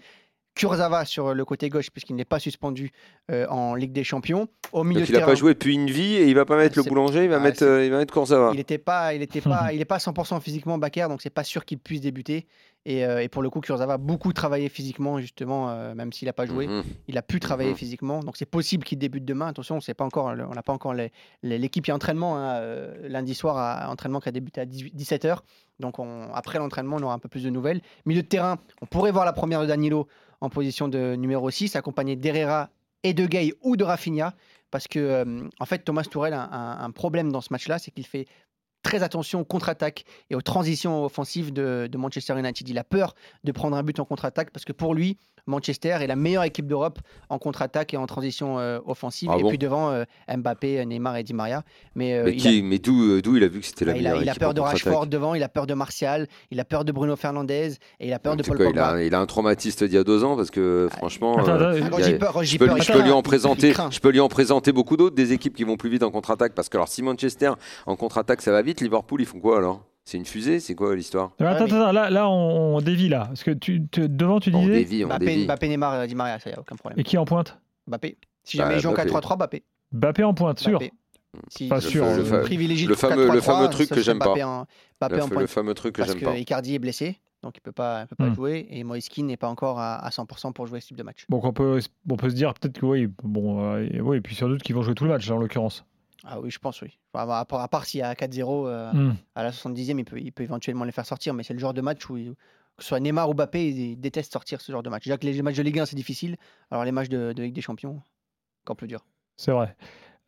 Kurzawa 0.55 1.05
sur 1.05 1.33
le 1.33 1.45
côté 1.45 1.69
gauche 1.69 1.89
puisqu'il 1.91 2.15
n'est 2.15 2.25
pas 2.25 2.39
suspendu 2.39 2.91
euh, 3.31 3.47
en 3.47 3.75
Ligue 3.75 3.93
des 3.93 4.03
Champions. 4.03 4.47
Au 4.73 4.83
milieu 4.83 4.99
Donc 5.01 5.09
il 5.09 5.15
n'a 5.17 5.25
pas 5.25 5.35
joué 5.35 5.53
depuis 5.53 5.73
une 5.75 5.89
vie 5.89 6.15
et 6.15 6.27
il 6.27 6.35
va 6.35 6.45
pas 6.45 6.57
mettre 6.57 6.77
le 6.77 6.83
boulanger, 6.83 7.23
il 7.23 7.29
va 7.29 7.37
Ah, 7.37 7.39
mettre, 7.39 7.63
euh, 7.63 7.85
il 7.85 7.91
va 7.91 7.97
mettre 7.97 8.13
Kurzawa. 8.13 8.51
Il 8.53 8.57
n'était 8.57 8.77
pas, 8.77 9.13
il 9.13 9.21
était 9.21 9.41
pas, 9.41 9.71
il 9.73 9.79
est 9.81 9.85
pas 9.85 9.97
100% 9.97 10.39
physiquement 10.41 10.77
Bakker, 10.77 11.07
donc 11.07 11.21
c'est 11.21 11.29
pas 11.29 11.43
sûr 11.43 11.65
qu'il 11.65 11.79
puisse 11.79 12.01
débuter. 12.01 12.47
Et, 12.83 13.05
euh, 13.05 13.21
et 13.21 13.27
pour 13.29 13.43
le 13.43 13.49
coup, 13.51 13.61
Kurzawa 13.61 13.93
a 13.93 13.97
beaucoup 13.97 14.33
travaillé 14.33 14.67
physiquement, 14.67 15.19
justement, 15.19 15.69
euh, 15.69 15.93
même 15.93 16.11
s'il 16.11 16.25
n'a 16.25 16.33
pas 16.33 16.47
joué, 16.47 16.65
Mhm. 16.67 16.83
il 17.07 17.17
a 17.17 17.21
pu 17.21 17.39
travailler 17.39 17.69
Mhm. 17.71 17.75
physiquement. 17.77 18.19
Donc 18.21 18.37
c'est 18.37 18.45
possible 18.47 18.83
qu'il 18.83 18.97
débute 18.97 19.23
demain. 19.23 19.47
Attention, 19.47 19.79
c'est 19.81 19.93
pas 19.93 20.03
encore, 20.05 20.25
on 20.25 20.53
n'a 20.55 20.63
pas 20.63 20.73
encore 20.73 20.95
l'équipe 21.43 21.83
qui 21.85 21.91
est 21.91 21.93
entraînement 21.93 22.37
hein, 22.37 22.55
euh, 22.55 23.07
lundi 23.07 23.35
soir, 23.35 23.57
à, 23.57 23.89
entraînement 23.91 24.19
qui 24.19 24.29
a 24.29 24.31
débuté 24.31 24.61
à 24.61 24.65
17h. 24.65 25.43
Donc 25.79 25.99
on- 25.99 26.31
après 26.33 26.57
l'entraînement, 26.59 26.97
on 26.99 27.03
aura 27.03 27.13
un 27.13 27.19
peu 27.19 27.29
plus 27.29 27.43
de 27.43 27.49
nouvelles. 27.51 27.81
Milieu 28.05 28.23
de 28.23 28.27
terrain, 28.27 28.57
on 28.81 28.85
pourrait 28.87 29.11
voir 29.11 29.25
la 29.25 29.33
première 29.33 29.61
de 29.61 29.67
Danilo 29.67 30.07
en 30.41 30.49
position 30.49 30.87
de 30.87 31.15
numéro 31.15 31.49
6, 31.49 31.75
accompagné 31.75 32.15
d'Herrera 32.15 32.69
et 33.03 33.13
de 33.13 33.25
Gay 33.25 33.53
ou 33.61 33.77
de 33.77 33.83
Rafinha. 33.83 34.35
Parce 34.69 34.87
que, 34.87 34.99
euh, 34.99 35.47
en 35.59 35.65
fait, 35.65 35.79
Thomas 35.79 36.03
Tourelle 36.03 36.33
a 36.33 36.83
un, 36.83 36.91
problème 36.91 37.31
dans 37.31 37.41
ce 37.41 37.49
match-là, 37.51 37.77
c'est 37.79 37.91
qu'il 37.91 38.05
fait 38.05 38.25
très 38.83 39.03
attention 39.03 39.41
aux 39.41 39.45
contre-attaques 39.45 40.05
et 40.29 40.35
aux 40.35 40.41
transitions 40.41 41.05
offensives 41.05 41.53
de 41.53 41.97
Manchester 41.97 42.37
United. 42.39 42.67
Il 42.67 42.77
a 42.77 42.83
peur 42.83 43.13
de 43.43 43.51
prendre 43.51 43.77
un 43.77 43.83
but 43.83 43.99
en 43.99 44.05
contre-attaque 44.05 44.49
parce 44.51 44.65
que 44.65 44.73
pour 44.73 44.95
lui, 44.95 45.17
Manchester 45.51 45.97
est 46.01 46.07
la 46.07 46.15
meilleure 46.15 46.43
équipe 46.43 46.65
d'Europe 46.65 46.97
en 47.29 47.37
contre-attaque 47.37 47.93
et 47.93 47.97
en 47.97 48.07
transition 48.07 48.57
euh, 48.59 48.79
offensive. 48.87 49.29
Ah 49.31 49.37
et 49.37 49.43
bon 49.43 49.49
puis 49.49 49.57
devant 49.59 49.91
euh, 49.91 50.03
Mbappé, 50.35 50.83
Neymar 50.85 51.17
et 51.17 51.23
Di 51.23 51.33
Maria. 51.33 51.63
Mais, 51.95 52.13
euh, 52.15 52.23
Mais, 52.25 52.31
il 52.33 52.47
a- 52.47 52.49
qui, 52.51 52.63
mais 52.63 52.79
d'où, 52.79 53.03
euh, 53.03 53.21
d'où 53.21 53.37
il 53.37 53.43
a 53.43 53.47
vu 53.47 53.59
que 53.59 53.65
c'était 53.65 53.85
la 53.85 53.93
bah, 53.93 53.99
il, 53.99 54.07
a, 54.07 54.09
meilleure 54.11 54.23
il 54.23 54.29
a 54.29 54.31
équipe 54.31 54.41
peur 54.41 54.53
de 54.53 54.61
Rashford 54.61 55.07
devant, 55.07 55.35
il 55.35 55.43
a 55.43 55.49
peur 55.49 55.67
de 55.67 55.73
Martial, 55.73 56.27
il 56.49 56.59
a 56.59 56.65
peur 56.65 56.85
de 56.85 56.91
Bruno 56.91 57.15
Fernandez 57.15 57.73
et 57.99 58.07
il 58.07 58.13
a 58.13 58.19
peur 58.19 58.35
de 58.35 58.43
Paul 58.43 58.57
quoi, 58.57 58.65
il, 58.65 58.69
Pogba. 58.69 58.87
a, 58.93 59.01
il 59.03 59.13
a 59.13 59.19
un 59.19 59.25
traumatiste 59.25 59.83
d'il 59.83 59.93
y 59.93 59.97
a 59.97 60.03
deux 60.03 60.23
ans 60.23 60.35
parce 60.35 60.49
que 60.51 60.87
franchement, 60.91 61.37
Attends, 61.37 61.55
attends, 61.55 61.65
Ah, 61.65 62.05
a- 62.05 62.13
peur, 62.13 62.33
quand 62.33 62.41
je 62.43 62.57
peux, 62.57 62.65
peur, 62.65 62.75
lui- 62.75 62.81
je 62.81 62.91
attends, 62.91 62.99
peux 62.99 63.05
lui 63.05 63.11
en 63.11 63.21
présenter, 63.21 63.73
je 63.91 63.99
peux 63.99 64.09
lui 64.11 64.19
en 64.19 64.29
présenter 64.29 64.71
beaucoup 64.71 64.97
d'autres 64.97 65.15
des 65.15 65.33
équipes 65.33 65.55
qui 65.55 65.63
vont 65.65 65.77
plus 65.77 65.89
vite 65.89 66.03
en 66.03 66.11
contre-attaque 66.11 66.53
parce 66.55 66.69
que 66.69 66.77
alors 66.77 66.87
si 66.87 67.01
Manchester 67.03 67.51
en 67.85 67.95
contre-attaque 67.95 68.41
ça 68.41 68.51
va 68.51 68.61
vite, 68.61 68.81
Liverpool 68.81 69.21
ils 69.21 69.25
font 69.27 69.39
quoi 69.39 69.57
alors? 69.57 69.83
C'est 70.03 70.17
une 70.17 70.25
fusée, 70.25 70.59
c'est 70.59 70.73
quoi 70.75 70.95
l'histoire? 70.95 71.31
Attends, 71.39 71.65
attends, 71.65 71.91
là, 71.91 72.09
là 72.09 72.27
on, 72.29 72.75
on 72.77 72.81
dévie 72.81 73.07
là. 73.07 73.25
Parce 73.27 73.43
que 73.43 73.51
tu, 73.51 73.87
tu- 73.91 74.09
devant, 74.09 74.39
tu 74.39 74.51
On 74.53 74.59
disais. 74.59 74.79
dévie, 74.83 75.03
on 75.05 75.07
Mbappé, 75.07 75.25
dévie. 75.25 75.45
Mbappé, 75.45 75.67
Neymar, 75.69 76.07
Di 76.07 76.15
Maria, 76.15 76.39
ça 76.39 76.49
y 76.49 76.53
a 76.53 76.59
aucun 76.59 76.75
problème. 76.75 76.99
Et 76.99 77.03
qui 77.03 77.17
en 77.17 77.25
pointe? 77.25 77.59
Mbappé. 77.87 78.17
Si 78.43 78.57
Bah, 78.57 78.63
jamais 78.63 78.77
il 78.77 78.81
joue 78.81 78.89
en 78.89 78.93
Mbappé. 78.93 79.09
4-3-3, 79.11 79.35
Mbappé. 79.37 79.63
Bappé 79.91 80.23
en 80.23 80.33
pointe, 80.33 80.59
sûr. 80.59 80.79
Si 81.49 81.67
Pas 81.69 81.79
sûr, 81.79 82.05
le 82.17 82.23
fa- 82.25 82.39
privilégie 82.39 82.87
le 82.87 82.95
fameux- 82.95 83.27
le 83.27 83.39
4-3-3, 83.39 83.41
fameux 83.41 83.69
truc 83.69 83.89
que 83.89 84.01
j'aime 84.01 84.19
pas. 84.19 84.25
Mbappé 84.29 84.43
en, 84.43 84.65
Mbappé 84.99 85.15
Le, 85.15 85.21
en 85.21 85.27
le 85.27 85.31
pointe. 85.33 85.47
fameux 85.47 85.73
truc 85.73 85.95
que 85.95 86.01
Parce 86.01 86.11
j'aime 86.11 86.19
que 86.19 86.25
pas. 86.25 86.37
Icardi 86.37 86.75
est 86.75 86.79
blessé, 86.79 87.19
donc 87.43 87.55
il 87.57 87.61
peut 87.61 87.71
pas, 87.71 88.01
il 88.01 88.07
peut 88.07 88.15
pas 88.17 88.29
Hmm. 88.29 88.35
jouer. 88.35 88.67
Et 88.71 88.83
Moiskin 88.83 89.23
n'est 89.23 89.37
pas 89.37 89.47
encore 89.47 89.79
à, 89.79 89.95
à 90.05 90.09
100% 90.09 90.51
pour 90.51 90.67
jouer 90.67 90.81
ce 90.81 90.87
type 90.87 90.97
de 90.97 91.03
match. 91.03 91.25
Donc 91.29 91.45
on 91.45 91.53
peut, 91.53 91.79
on 92.09 92.17
peut 92.17 92.29
se 92.29 92.35
dire 92.35 92.53
peut-être 92.55 92.79
que 92.79 92.85
oui, 92.85 93.07
bon, 93.23 93.63
euh, 93.75 93.87
et- 93.89 94.01
oui, 94.01 94.17
et 94.17 94.21
puis 94.21 94.35
sans 94.35 94.49
doute 94.49 94.61
qu'ils 94.63 94.75
vont 94.75 94.81
jouer 94.81 94.95
tout 94.95 95.05
le 95.05 95.11
match 95.11 95.29
en 95.29 95.37
l'occurrence. 95.37 95.85
Ah 96.23 96.39
oui, 96.39 96.51
je 96.51 96.59
pense, 96.59 96.81
oui. 96.81 96.97
Enfin, 97.13 97.27
à 97.31 97.45
part, 97.45 97.61
à 97.61 97.67
part 97.67 97.85
s'il 97.85 97.99
y 97.99 98.03
a 98.03 98.13
4-0 98.13 98.67
euh, 98.67 98.91
Hmm. 98.91 99.15
à 99.35 99.43
la 99.43 99.51
70e, 99.51 99.97
il 99.99 100.05
peut, 100.05 100.19
il 100.19 100.31
peut 100.31 100.43
éventuellement 100.43 100.83
les 100.85 100.91
faire 100.91 101.05
sortir. 101.05 101.33
Mais 101.33 101.43
c'est 101.43 101.53
le 101.53 101.59
genre 101.59 101.73
de 101.73 101.81
match 101.81 102.07
où, 102.09 102.17
il- 102.17 102.35
que 102.77 102.83
ce 102.83 102.87
soit 102.89 102.99
Neymar 102.99 103.29
ou 103.29 103.33
Mbappé, 103.33 103.69
ils 103.69 103.95
détestent 103.99 104.31
sortir 104.33 104.61
ce 104.61 104.71
genre 104.71 104.83
de 104.83 104.89
match. 104.89 105.03
Déjà 105.05 105.17
que 105.17 105.25
les 105.25 105.41
matchs 105.41 105.57
de 105.57 105.63
Ligue 105.63 105.79
1, 105.79 105.85
c'est 105.87 105.95
difficile. 105.95 106.37
Alors 106.69 106.85
les 106.85 106.91
matchs 106.91 107.09
de, 107.09 107.33
de 107.33 107.43
Ligue 107.43 107.53
des 107.55 107.61
Champions, 107.61 108.01
encore 108.65 108.75
plus 108.75 108.87
dur. 108.87 109.03
C'est 109.37 109.51
vrai. 109.51 109.75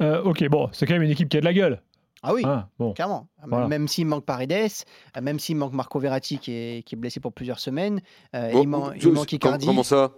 Euh, 0.01 0.23
ok, 0.23 0.47
bon, 0.49 0.69
c'est 0.73 0.85
quand 0.87 0.93
même 0.93 1.03
une 1.03 1.11
équipe 1.11 1.29
qui 1.29 1.37
a 1.37 1.39
de 1.39 1.45
la 1.45 1.53
gueule. 1.53 1.81
Ah 2.25 2.33
oui, 2.33 2.41
hein, 2.45 2.67
bon. 2.79 2.93
clairement. 2.93 3.27
Voilà. 3.45 3.67
Même 3.67 3.87
s'il 3.87 4.07
manque 4.07 4.25
Paredes, 4.25 4.51
euh, 4.53 5.21
même 5.21 5.39
s'il 5.39 5.57
manque 5.57 5.73
Marco 5.73 5.99
Verratti 5.99 6.37
qui 6.39 6.51
est, 6.53 6.83
qui 6.83 6.95
est 6.95 6.97
blessé 6.97 7.19
pour 7.19 7.33
plusieurs 7.33 7.59
semaines, 7.59 8.01
euh, 8.33 8.51
Bon, 8.51 8.61
il, 8.63 8.67
man- 8.67 8.93
je- 8.97 9.09
il 9.09 9.13
manque 9.13 9.31
Icardi. 9.33 9.65
Comment 9.65 9.83
ça? 9.83 10.11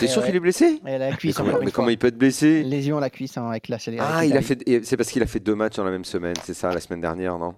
T'es 0.00 0.06
sûr 0.08 0.20
ouais. 0.20 0.26
qu'il 0.28 0.36
est 0.36 0.40
blessé? 0.40 0.80
Et 0.86 0.98
la 0.98 1.10
mais 1.10 1.16
cuisse, 1.16 1.36
comment, 1.36 1.50
encore 1.50 1.64
mais 1.64 1.70
comment 1.70 1.88
il 1.90 1.98
peut 1.98 2.08
être 2.08 2.18
blessé? 2.18 2.62
Lésion 2.64 2.98
à 2.98 3.00
la 3.00 3.10
cuisse 3.10 3.36
hein, 3.38 3.48
avec 3.48 3.68
la 3.68 3.76
avec 3.76 4.00
Ah, 4.02 4.24
il 4.24 4.36
a 4.36 4.42
fait, 4.42 4.58
c'est 4.84 4.96
parce 4.96 5.10
qu'il 5.10 5.22
a 5.22 5.26
fait 5.26 5.38
deux 5.40 5.54
matchs 5.54 5.76
dans 5.76 5.84
la 5.84 5.90
même 5.92 6.04
semaine, 6.04 6.34
c'est 6.42 6.54
ça, 6.54 6.72
la 6.72 6.80
semaine 6.80 7.00
dernière, 7.00 7.38
non? 7.38 7.54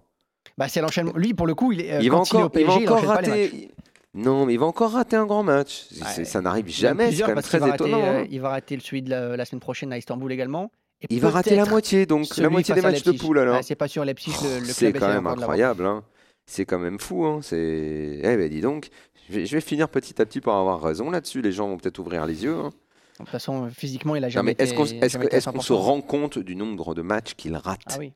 Bah, 0.58 0.68
c'est 0.68 0.80
l'enchaînement. 0.80 1.12
Lui, 1.16 1.34
pour 1.34 1.46
le 1.46 1.54
coup, 1.54 1.72
il, 1.72 1.80
est, 1.80 1.92
euh, 1.92 2.00
Il 2.02 2.10
va 2.10 2.18
quand 2.18 2.24
il 2.34 2.36
est 2.36 2.42
au 2.42 2.46
encore, 2.46 2.58
il 2.60 2.66
va 2.66 2.72
PSG, 2.74 2.82
il 2.82 2.88
encore 2.88 3.00
les 3.00 3.06
matchs. 3.06 3.26
rater. 3.28 3.70
Non, 4.14 4.46
mais 4.46 4.54
il 4.54 4.58
va 4.58 4.66
encore 4.66 4.90
rater 4.92 5.16
un 5.16 5.26
grand 5.26 5.42
match. 5.42 5.86
Ouais. 6.16 6.24
ça 6.24 6.40
n'arrive 6.40 6.68
jamais, 6.68 7.12
c'est 7.12 7.22
quand 7.22 7.28
même 7.28 7.42
très 7.42 7.58
qu'il 7.58 7.60
va 7.60 7.72
rater, 7.72 7.84
étonnant. 7.84 8.02
euh, 8.04 8.20
hein. 8.22 8.26
il 8.30 8.40
va 8.40 8.48
rater 8.50 8.78
celui 8.80 9.02
de 9.02 9.10
la, 9.10 9.36
la 9.36 9.44
semaine 9.44 9.60
prochaine 9.60 9.92
à 9.92 9.98
Istanbul 9.98 10.30
également. 10.32 10.70
Et 11.00 11.06
Il 11.10 11.20
va 11.20 11.30
rater 11.30 11.54
la 11.54 11.64
moitié, 11.64 12.06
donc 12.06 12.36
la 12.38 12.50
moitié 12.50 12.74
des 12.74 12.80
matchs 12.80 13.04
de 13.04 13.12
poule 13.12 13.38
alors. 13.38 13.56
Ah, 13.56 13.62
c'est 13.62 13.76
pas 13.76 13.86
sûr, 13.88 14.04
Leipzig, 14.04 14.32
le, 14.42 14.58
le 14.60 14.64
C'est 14.66 14.92
quand 14.92 15.06
même 15.08 15.26
encore 15.26 15.38
incroyable. 15.38 15.86
hein. 15.86 16.02
C'est 16.50 16.64
quand 16.64 16.78
même 16.78 16.98
fou. 16.98 17.26
Hein. 17.26 17.40
C'est... 17.42 18.20
Eh 18.24 18.36
ben 18.36 18.48
dis 18.48 18.62
donc, 18.62 18.88
je 19.28 19.34
vais, 19.34 19.44
je 19.46 19.54
vais 19.54 19.60
finir 19.60 19.88
petit 19.90 20.20
à 20.20 20.24
petit 20.24 20.40
par 20.40 20.56
avoir 20.56 20.80
raison 20.82 21.10
là-dessus. 21.10 21.42
Les 21.42 21.52
gens 21.52 21.68
vont 21.68 21.76
peut-être 21.76 21.98
ouvrir 21.98 22.24
les 22.24 22.42
yeux. 22.44 22.54
hein. 22.56 22.70
De 23.18 23.24
toute 23.24 23.28
façon, 23.28 23.68
physiquement, 23.70 24.16
il 24.16 24.24
a 24.24 24.28
Non, 24.28 24.30
jamais 24.30 24.56
mais 24.58 24.64
est-ce 24.64 24.72
qu'on, 24.74 24.86
été- 24.86 24.96
est-ce 24.98 25.12
jamais 25.12 25.24
que- 25.24 25.28
été 25.28 25.34
à 25.36 25.38
est-ce 25.38 25.50
qu'on 25.50 25.60
se 25.60 25.72
100%. 25.74 25.76
rend 25.76 26.00
compte 26.00 26.38
du 26.38 26.56
nombre 26.56 26.94
de 26.94 27.02
matchs 27.02 27.34
qu'il 27.34 27.54
rate? 27.54 27.80
Ah 27.86 27.96
oui. 27.98 28.12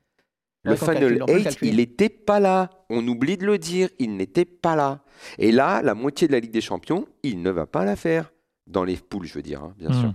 Le 0.63 0.71
Ouais, 0.71 0.77
Final 0.77 1.03
le 1.13 1.25
8, 1.27 1.43
calculer. 1.43 1.71
il 1.71 1.75
n'était 1.77 2.09
pas 2.09 2.39
là. 2.39 2.69
On 2.89 3.05
oublie 3.07 3.37
de 3.37 3.45
le 3.45 3.57
dire, 3.59 3.89
il 3.99 4.15
n'était 4.15 4.45
pas 4.45 4.75
là. 4.77 5.03
Et 5.37 5.51
là, 5.51 5.81
la 5.83 5.93
moitié 5.93 6.25
de 6.27 6.31
la 6.31 6.39
Ligue 6.39 6.51
des 6.53 6.61
Champions, 6.61 7.05
il 7.21 7.41
ne 7.43 7.49
va 7.51 7.65
pas 7.67 7.83
la 7.85 7.95
faire. 7.97 8.31
Dans 8.65 8.85
les 8.85 8.95
poules, 8.95 9.25
je 9.27 9.33
veux 9.33 9.41
dire, 9.41 9.61
hein, 9.61 9.75
bien 9.77 9.89
Hmm. 9.89 9.99
sûr. 10.01 10.13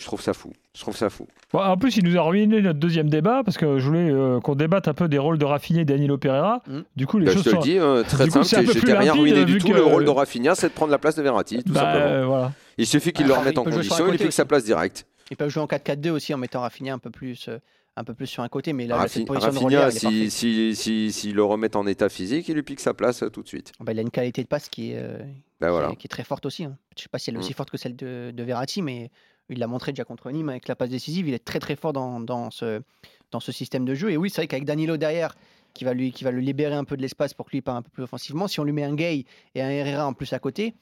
Je 0.00 0.06
trouve 0.06 0.22
ça 0.22 0.32
fou. 0.32 0.50
Je 0.74 0.80
trouve 0.80 0.96
ça 0.96 1.10
fou. 1.10 1.26
Bon, 1.52 1.58
en 1.58 1.76
plus, 1.76 1.98
il 1.98 2.04
nous 2.04 2.16
a 2.16 2.22
ruiné 2.22 2.62
notre 2.62 2.78
deuxième 2.78 3.10
débat 3.10 3.42
parce 3.44 3.58
que 3.58 3.78
je 3.78 3.86
voulais 3.86 4.10
euh, 4.10 4.40
qu'on 4.40 4.54
débatte 4.54 4.88
un 4.88 4.94
peu 4.94 5.08
des 5.08 5.18
rôles 5.18 5.36
de 5.36 5.44
Rafinha 5.44 5.82
et 5.82 5.84
Danilo 5.84 6.16
Pereira. 6.16 6.62
Mm. 6.66 6.78
Du 6.96 7.06
coup, 7.06 7.18
les 7.18 7.26
Bah, 7.26 7.32
je 7.32 7.36
choses 7.36 7.44
te 7.44 7.50
le 7.50 7.56
sont. 7.56 7.60
dis, 7.60 7.76
hein, 7.78 8.02
très 8.08 8.24
Du 8.24 8.30
simple, 8.30 8.72
je 8.72 8.78
t'ai 8.80 8.94
rien 8.94 9.12
ruiné 9.12 9.44
du 9.44 9.58
tout. 9.58 9.68
que- 9.68 9.74
Le 9.74 9.82
rôle 9.84 10.06
de 10.06 10.10
Rafinha, 10.10 10.54
c'est 10.54 10.68
de 10.70 10.72
prendre 10.72 10.90
la 10.90 10.98
place 10.98 11.16
de 11.16 11.22
Verratti, 11.22 11.62
tout 11.62 11.72
Bah, 11.74 11.80
simplement. 11.80 12.06
euh, 12.06 12.24
voilà. 12.24 12.52
Il 12.78 12.86
suffit 12.86 13.12
qu'il 13.12 13.26
Ah, 13.26 13.28
le 13.28 13.34
remette 13.34 13.58
en 13.58 13.64
condition, 13.64 14.10
il 14.10 14.18
que 14.18 14.30
sa 14.30 14.46
place 14.46 14.64
directe. 14.64 15.06
Il 15.30 15.36
peut 15.36 15.48
jouer 15.50 15.62
en 15.62 15.66
4-4-2 15.66 16.10
aussi 16.10 16.32
en 16.32 16.38
mettant 16.38 16.60
Rafinha 16.62 16.94
un 16.94 16.98
peu 16.98 17.10
plus, 17.10 17.48
euh, 17.48 17.58
un 17.96 18.02
peu 18.04 18.14
plus 18.14 18.26
sur 18.26 18.42
un 18.42 18.48
côté. 18.48 18.72
Mais 18.72 18.86
là, 18.86 19.06
cette 19.06 19.22
Rafi- 19.22 19.26
position 19.26 19.68
de 19.68 19.76
Rafinha, 19.76 19.90
si, 19.90 20.30
si, 20.30 20.74
si, 20.74 21.12
si 21.12 21.32
le 21.32 21.44
remet 21.44 21.76
en 21.76 21.86
état 21.86 22.08
physique, 22.08 22.48
il 22.48 22.54
lui 22.54 22.62
pique 22.62 22.80
sa 22.80 22.94
place 22.94 23.22
euh, 23.22 23.28
tout 23.28 23.42
de 23.42 23.48
suite. 23.48 23.72
Bah, 23.80 23.92
il 23.92 23.98
a 23.98 24.02
une 24.02 24.10
qualité 24.10 24.42
de 24.42 24.48
passe 24.48 24.70
qui 24.70 24.92
est, 24.92 24.96
euh, 24.98 25.18
Ben 25.60 25.66
qui, 25.68 25.72
voilà. 25.72 25.90
est, 25.90 25.96
qui 25.96 26.06
est 26.06 26.08
très 26.08 26.24
forte 26.24 26.46
aussi. 26.46 26.64
hein. 26.64 26.76
Je 26.96 27.02
sais 27.02 27.08
pas 27.10 27.18
si 27.18 27.28
elle 27.28 27.36
est 27.36 27.38
Mm. 27.38 27.42
aussi 27.42 27.52
forte 27.52 27.70
que 27.70 27.76
celle 27.76 27.96
de, 27.96 28.30
de 28.34 28.42
Verratti, 28.42 28.80
mais 28.80 29.10
il 29.50 29.58
l'a 29.58 29.66
montré 29.66 29.92
déjà 29.92 30.04
contre 30.04 30.30
Nîmes 30.30 30.48
avec 30.48 30.68
la 30.68 30.76
passe 30.76 30.90
décisive. 30.90 31.28
Il 31.28 31.34
est 31.34 31.44
très 31.44 31.58
très 31.58 31.76
fort 31.76 31.92
dans, 31.92 32.20
dans 32.20 32.50
ce, 32.50 32.82
dans 33.30 33.40
ce 33.40 33.52
système 33.52 33.84
de 33.84 33.94
jeu. 33.94 34.10
Et 34.10 34.16
oui, 34.16 34.30
c'est 34.30 34.40
vrai 34.40 34.46
qu'avec 34.46 34.64
Danilo 34.64 34.96
derrière, 34.96 35.34
qui 35.74 35.84
va, 35.84 35.94
lui, 35.94 36.12
qui 36.12 36.24
va 36.24 36.32
libérer 36.32 36.74
un 36.74 36.84
peu 36.84 36.96
de 36.96 37.02
l'espace 37.02 37.34
pour 37.34 37.46
que 37.46 37.52
lui 37.52 37.62
parte 37.62 37.78
un 37.78 37.82
peu 37.82 37.90
plus 37.90 38.02
offensivement, 38.02 38.48
si 38.48 38.60
on 38.60 38.64
lui 38.64 38.72
met 38.72 38.84
un 38.84 38.94
Gay 38.94 39.24
et 39.54 39.62
un 39.62 39.68
Herrera 39.68 40.06
en 40.06 40.12
plus 40.12 40.32
à 40.32 40.38
côté, 40.38 40.74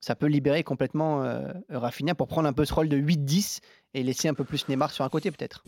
ça 0.00 0.14
peut 0.14 0.26
libérer 0.26 0.64
complètement 0.64 1.22
euh, 1.24 1.52
pour 2.18 2.28
prendre 2.28 2.46
un 2.46 2.52
peu 2.52 2.64
ce 2.64 2.74
rôle 2.74 2.88
de 2.88 2.98
8-10 2.98 3.60
et 3.94 4.02
laisser 4.02 4.28
un 4.28 4.34
peu 4.34 4.44
plus 4.44 4.68
Neymar 4.68 4.90
sur 4.90 5.04
un 5.04 5.08
côté 5.08 5.30
peut-être. 5.30 5.64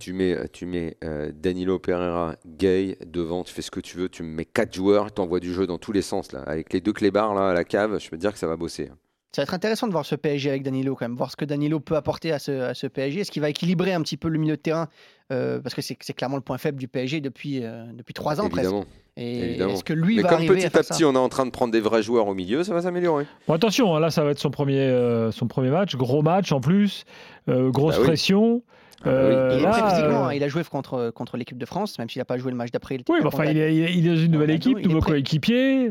Tu 0.00 0.12
mets, 0.12 0.48
tu 0.48 0.66
mets 0.66 0.98
euh, 1.02 1.32
Danilo 1.32 1.78
Pereira, 1.78 2.36
Gay 2.46 2.98
devant, 3.06 3.42
tu 3.42 3.54
fais 3.54 3.62
ce 3.62 3.70
que 3.70 3.80
tu 3.80 3.96
veux, 3.96 4.08
tu 4.08 4.22
me 4.22 4.28
mets 4.28 4.44
quatre 4.44 4.74
joueurs, 4.74 5.14
tu 5.14 5.20
envoies 5.20 5.40
du 5.40 5.54
jeu 5.54 5.66
dans 5.66 5.78
tous 5.78 5.92
les 5.92 6.02
sens 6.02 6.32
là, 6.32 6.40
avec 6.42 6.72
les 6.72 6.80
deux 6.80 6.92
clébards 6.92 7.34
là 7.34 7.50
à 7.50 7.54
la 7.54 7.64
cave, 7.64 7.98
je 7.98 8.10
peux 8.10 8.16
te 8.16 8.20
dire 8.20 8.32
que 8.32 8.38
ça 8.38 8.46
va 8.46 8.56
bosser. 8.56 8.90
Ça 9.34 9.42
va 9.42 9.44
être 9.44 9.54
intéressant 9.54 9.86
de 9.88 9.92
voir 9.92 10.06
ce 10.06 10.14
PSG 10.14 10.48
avec 10.48 10.62
Danilo 10.62 10.94
quand 10.94 11.06
même, 11.08 11.16
voir 11.16 11.30
ce 11.30 11.36
que 11.36 11.44
Danilo 11.44 11.80
peut 11.80 11.96
apporter 11.96 12.30
à 12.30 12.38
ce, 12.38 12.52
à 12.52 12.74
ce 12.74 12.86
PSG. 12.86 13.20
Est-ce 13.20 13.32
qu'il 13.32 13.42
va 13.42 13.50
équilibrer 13.50 13.92
un 13.92 14.00
petit 14.02 14.16
peu 14.16 14.28
le 14.28 14.38
milieu 14.38 14.54
de 14.56 14.60
terrain 14.62 14.88
euh, 15.32 15.60
Parce 15.60 15.74
que 15.74 15.82
c'est 15.82 15.96
clairement 16.14 16.36
le 16.36 16.42
point 16.42 16.56
faible 16.56 16.78
du 16.78 16.86
PSG 16.86 17.20
depuis, 17.20 17.60
euh, 17.64 17.84
depuis 17.94 18.14
trois 18.14 18.40
ans 18.40 18.46
Évidemment. 18.46 18.82
presque. 18.82 18.98
Et 19.16 19.38
évidemment. 19.40 19.72
est-ce 19.74 19.82
que 19.84 19.92
lui 19.92 20.16
Mais 20.16 20.22
va 20.22 20.28
comme 20.28 20.46
petit 20.46 20.66
à 20.66 20.70
petit 20.70 21.04
on 21.04 21.14
est 21.14 21.18
en 21.18 21.28
train 21.28 21.46
de 21.46 21.50
prendre 21.50 21.72
des 21.72 21.80
vrais 21.80 22.02
joueurs 22.02 22.28
au 22.28 22.34
milieu, 22.34 22.62
ça 22.64 22.74
va 22.74 22.82
s'améliorer. 22.82 23.26
Bon, 23.48 23.54
attention, 23.54 23.94
hein, 23.96 24.00
là, 24.00 24.10
ça 24.10 24.22
va 24.24 24.30
être 24.30 24.38
son 24.38 24.50
premier, 24.50 24.78
euh, 24.78 25.32
son 25.32 25.46
premier 25.48 25.70
match. 25.70 25.96
Gros 25.96 26.22
match 26.22 26.52
en 26.52 26.60
plus. 26.60 27.04
euh, 27.48 27.70
grosse 27.70 27.94
Bah 27.96 28.00
oui. 28.02 28.06
pression. 28.06 28.62
Bah 29.04 29.10
oui. 29.12 29.34
Il 29.56 29.58
est 29.58 29.62
là, 29.62 29.70
prêt 29.70 29.90
physiquement, 29.90 30.28
euh, 30.28 30.34
il 30.34 30.42
a 30.44 30.48
joué 30.48 30.62
contre, 30.64 31.10
contre 31.14 31.36
l'équipe 31.36 31.58
de 31.58 31.66
France, 31.66 31.98
même 31.98 32.08
s'il 32.08 32.20
n'a 32.20 32.24
pas 32.24 32.38
joué 32.38 32.50
le 32.52 32.56
match 32.56 32.70
d'après. 32.70 32.96
Oui, 33.08 33.18
mais 33.20 33.26
enfin, 33.26 33.44
il 33.44 33.58
est, 33.58 33.74
il 33.74 34.06
est- 34.06 34.10
dans 34.10 34.16
une 34.16 34.30
nouvelle 34.30 34.50
équipe, 34.50 34.78
nouveau 34.78 35.00
coéquipier. 35.00 35.90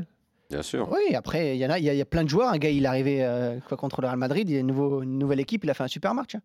Bien 0.54 0.62
sûr. 0.64 0.90
Oui, 0.92 1.16
après, 1.16 1.56
il 1.56 1.60
y 1.60 1.66
en 1.66 1.70
a, 1.70 1.80
il 1.80 1.86
y, 1.86 1.90
a, 1.90 1.94
il 1.94 1.98
y 1.98 2.02
a 2.02 2.06
plein 2.06 2.24
de 2.24 2.30
joueurs. 2.30 2.50
Un 2.50 2.58
gars, 2.58 2.70
il 2.70 2.84
est 2.84 2.88
arrivé 2.88 3.24
euh, 3.24 3.60
quoi, 3.68 3.78
contre 3.78 4.02
le 4.02 4.08
Real 4.08 4.18
Madrid, 4.18 4.50
il 4.50 4.54
y 4.54 4.58
a 4.58 4.62
une, 4.62 4.68
nouveau- 4.68 5.02
une 5.02 5.18
nouvelle 5.18 5.40
équipe, 5.40 5.64
il 5.64 5.70
a 5.70 5.74
fait 5.74 5.84
un 5.84 5.88
super 5.88 6.14
match. 6.14 6.36
hein. 6.36 6.42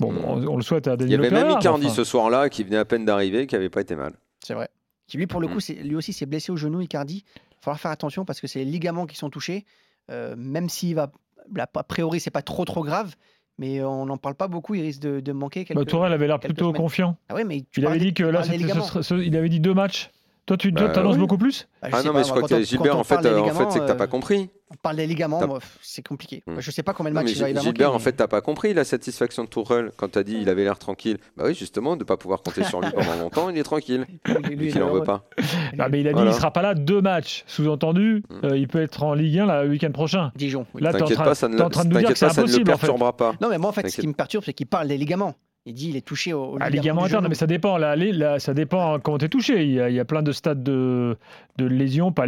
Bon, 0.00 0.12
on, 0.26 0.46
on 0.46 0.56
le 0.56 0.62
souhaite 0.62 0.88
à 0.88 0.92
Il 0.94 1.02
y 1.02 1.16
Danilo 1.16 1.24
avait 1.24 1.30
même 1.30 1.50
Icardi 1.50 1.86
enfin. 1.86 1.94
ce 1.94 2.04
soir-là 2.04 2.48
qui 2.48 2.64
venait 2.64 2.78
à 2.78 2.84
peine 2.84 3.04
d'arriver, 3.04 3.46
qui 3.46 3.54
avait 3.56 3.68
pas 3.68 3.80
été 3.82 3.94
mal. 3.94 4.14
C'est 4.42 4.54
vrai. 4.54 4.68
Qui 5.06 5.18
lui, 5.18 5.26
pour 5.26 5.40
le 5.40 5.48
Mm. 5.48 5.52
coup, 5.54 5.58
lui 5.84 5.94
aussi 5.96 6.12
s'est 6.12 6.26
blessé 6.26 6.50
au 6.50 6.56
genou, 6.56 6.80
Icardi. 6.80 7.24
Il 7.26 7.40
va 7.56 7.60
falloir 7.60 7.80
faire 7.80 7.90
attention 7.90 8.24
parce 8.24 8.40
que 8.40 8.46
c'est 8.46 8.60
les 8.60 8.64
ligaments 8.64 9.06
qui 9.06 9.16
sont 9.16 9.28
touchés. 9.30 9.64
Euh, 10.10 10.34
même 10.36 10.68
s'il 10.68 10.94
va. 10.94 11.12
là, 11.54 11.68
A 11.74 11.82
priori, 11.84 12.18
c'est 12.20 12.30
pas 12.30 12.42
trop 12.42 12.64
trop 12.64 12.82
grave, 12.84 13.14
mais 13.58 13.82
on 13.82 14.06
n'en 14.06 14.16
parle 14.16 14.34
pas 14.34 14.48
beaucoup. 14.48 14.74
Il 14.74 14.82
risque 14.82 15.00
de, 15.02 15.20
de 15.20 15.32
manquer 15.32 15.64
quelques. 15.64 15.78
Bah, 15.78 15.84
Tourelle 15.84 16.12
avait 16.12 16.26
l'air 16.26 16.40
plutôt 16.40 16.66
semaines. 16.70 16.76
confiant. 16.80 17.16
Ah 17.28 17.34
ouais, 17.34 17.44
mais 17.44 17.64
tu 17.70 17.80
Il 17.80 17.86
avait 17.86 17.98
dit 17.98 18.14
que 18.14 18.24
là, 18.24 18.42
ce 18.42 19.02
ce- 19.02 19.14
il 19.14 19.36
avait 19.36 19.48
dit 19.50 19.60
deux 19.60 19.74
matchs. 19.74 20.10
Toi, 20.44 20.56
tu 20.56 20.72
Bah, 20.72 20.90
annonces 20.96 21.14
oui. 21.14 21.20
beaucoup 21.20 21.38
plus 21.38 21.68
Bah, 21.82 21.88
Ah 21.92 22.02
non, 22.02 22.12
pas, 22.12 22.18
mais 22.18 22.24
je 22.24 22.30
crois 22.32 22.48
que 22.48 22.62
Gilbert, 22.62 22.98
en 22.98 23.04
fait, 23.04 23.24
euh, 23.26 23.38
en 23.38 23.50
fait, 23.50 23.70
c'est 23.70 23.78
que 23.78 23.86
t'as 23.86 23.94
pas 23.94 24.04
euh, 24.04 24.06
compris. 24.08 24.50
On 24.72 24.74
parle 24.74 24.96
des 24.96 25.06
ligaments, 25.06 25.40
c'est 25.82 26.04
compliqué. 26.04 26.42
Mm. 26.46 26.54
Je 26.58 26.70
sais 26.72 26.82
pas 26.82 26.94
combien 26.94 27.10
de 27.12 27.14
Non, 27.16 27.22
matchs 27.22 27.32
il 27.36 27.40
va, 27.40 27.50
il 27.50 27.54
va 27.54 27.60
Gilbert, 27.60 27.94
en 27.94 27.98
fait, 28.00 28.12
t'as 28.14 28.26
pas 28.26 28.40
compris 28.40 28.74
la 28.74 28.82
satisfaction 28.84 29.44
de 29.44 29.48
Tourelle 29.48 29.92
quand 29.96 30.10
t'as 30.12 30.24
dit 30.24 30.38
il 30.40 30.48
avait 30.48 30.64
l'air 30.64 30.78
tranquille. 30.80 31.18
Bah 31.36 31.44
oui, 31.46 31.54
justement, 31.54 31.96
de 31.96 32.02
pas 32.02 32.16
pouvoir 32.16 32.42
compter 32.42 32.64
sur 32.64 32.80
lui 32.80 32.90
pendant 32.94 33.14
longtemps, 33.20 33.50
il 33.50 33.58
est 33.58 33.62
tranquille. 33.62 34.04
Lui, 34.50 34.70
il 34.70 34.82
en 34.82 34.90
veut 34.92 35.04
pas. 35.04 35.24
Ah, 35.78 35.88
mais 35.88 36.00
il 36.00 36.08
a 36.08 36.10
dit 36.10 36.14
Voilà. 36.14 36.30
il 36.30 36.34
sera 36.34 36.50
pas 36.50 36.62
là 36.62 36.74
deux 36.74 37.00
matchs. 37.00 37.44
Sous-entendu, 37.46 38.24
Mm. 38.28 38.46
euh, 38.46 38.56
il 38.58 38.66
peut 38.68 38.82
être 38.82 39.02
en 39.04 39.14
Ligue 39.14 39.38
1 39.38 39.46
là, 39.46 39.62
le 39.64 39.70
week-end 39.70 39.90
prochain. 39.92 40.32
Dijon. 40.34 40.66
oui. 40.74 40.82
Là, 40.82 40.90
t'es 40.90 40.96
en 40.96 41.00
T'inquiète 41.00 41.16
train, 41.18 41.24
pas, 41.24 41.34
de 41.48 41.48
nous 41.88 41.98
dire 41.98 42.08
que 42.14 42.18
pas, 42.18 42.30
ça 42.30 42.42
ne 42.42 42.46
le 42.58 42.64
perturbera 42.64 43.16
pas. 43.16 43.34
Non, 43.40 43.48
mais 43.48 43.58
moi, 43.58 43.70
en 43.70 43.72
fait, 43.72 43.88
ce 43.88 44.00
qui 44.00 44.08
me 44.08 44.12
perturbe, 44.12 44.42
c'est 44.44 44.52
qu'il 44.54 44.66
parle 44.66 44.88
des 44.88 44.96
ligaments. 44.98 45.34
Il 45.64 45.74
dit 45.74 45.90
il 45.90 45.96
est 45.96 46.04
touché 46.04 46.32
au, 46.32 46.54
au 46.54 46.58
Ah, 46.60 46.70
ligament 46.70 47.04
interne, 47.04 47.26
mais 47.28 47.36
ça 47.36 47.46
dépend. 47.46 47.76
Là, 47.76 47.94
là, 47.94 48.40
ça 48.40 48.52
dépend 48.52 48.98
comment 48.98 49.18
tu 49.18 49.26
es 49.26 49.28
touché. 49.28 49.62
Il 49.62 49.70
y, 49.72 49.80
a, 49.80 49.88
il 49.90 49.94
y 49.94 50.00
a 50.00 50.04
plein 50.04 50.22
de 50.22 50.32
stades 50.32 50.64
de, 50.64 51.16
de 51.56 51.64
lésions, 51.66 52.10
pas 52.10 52.26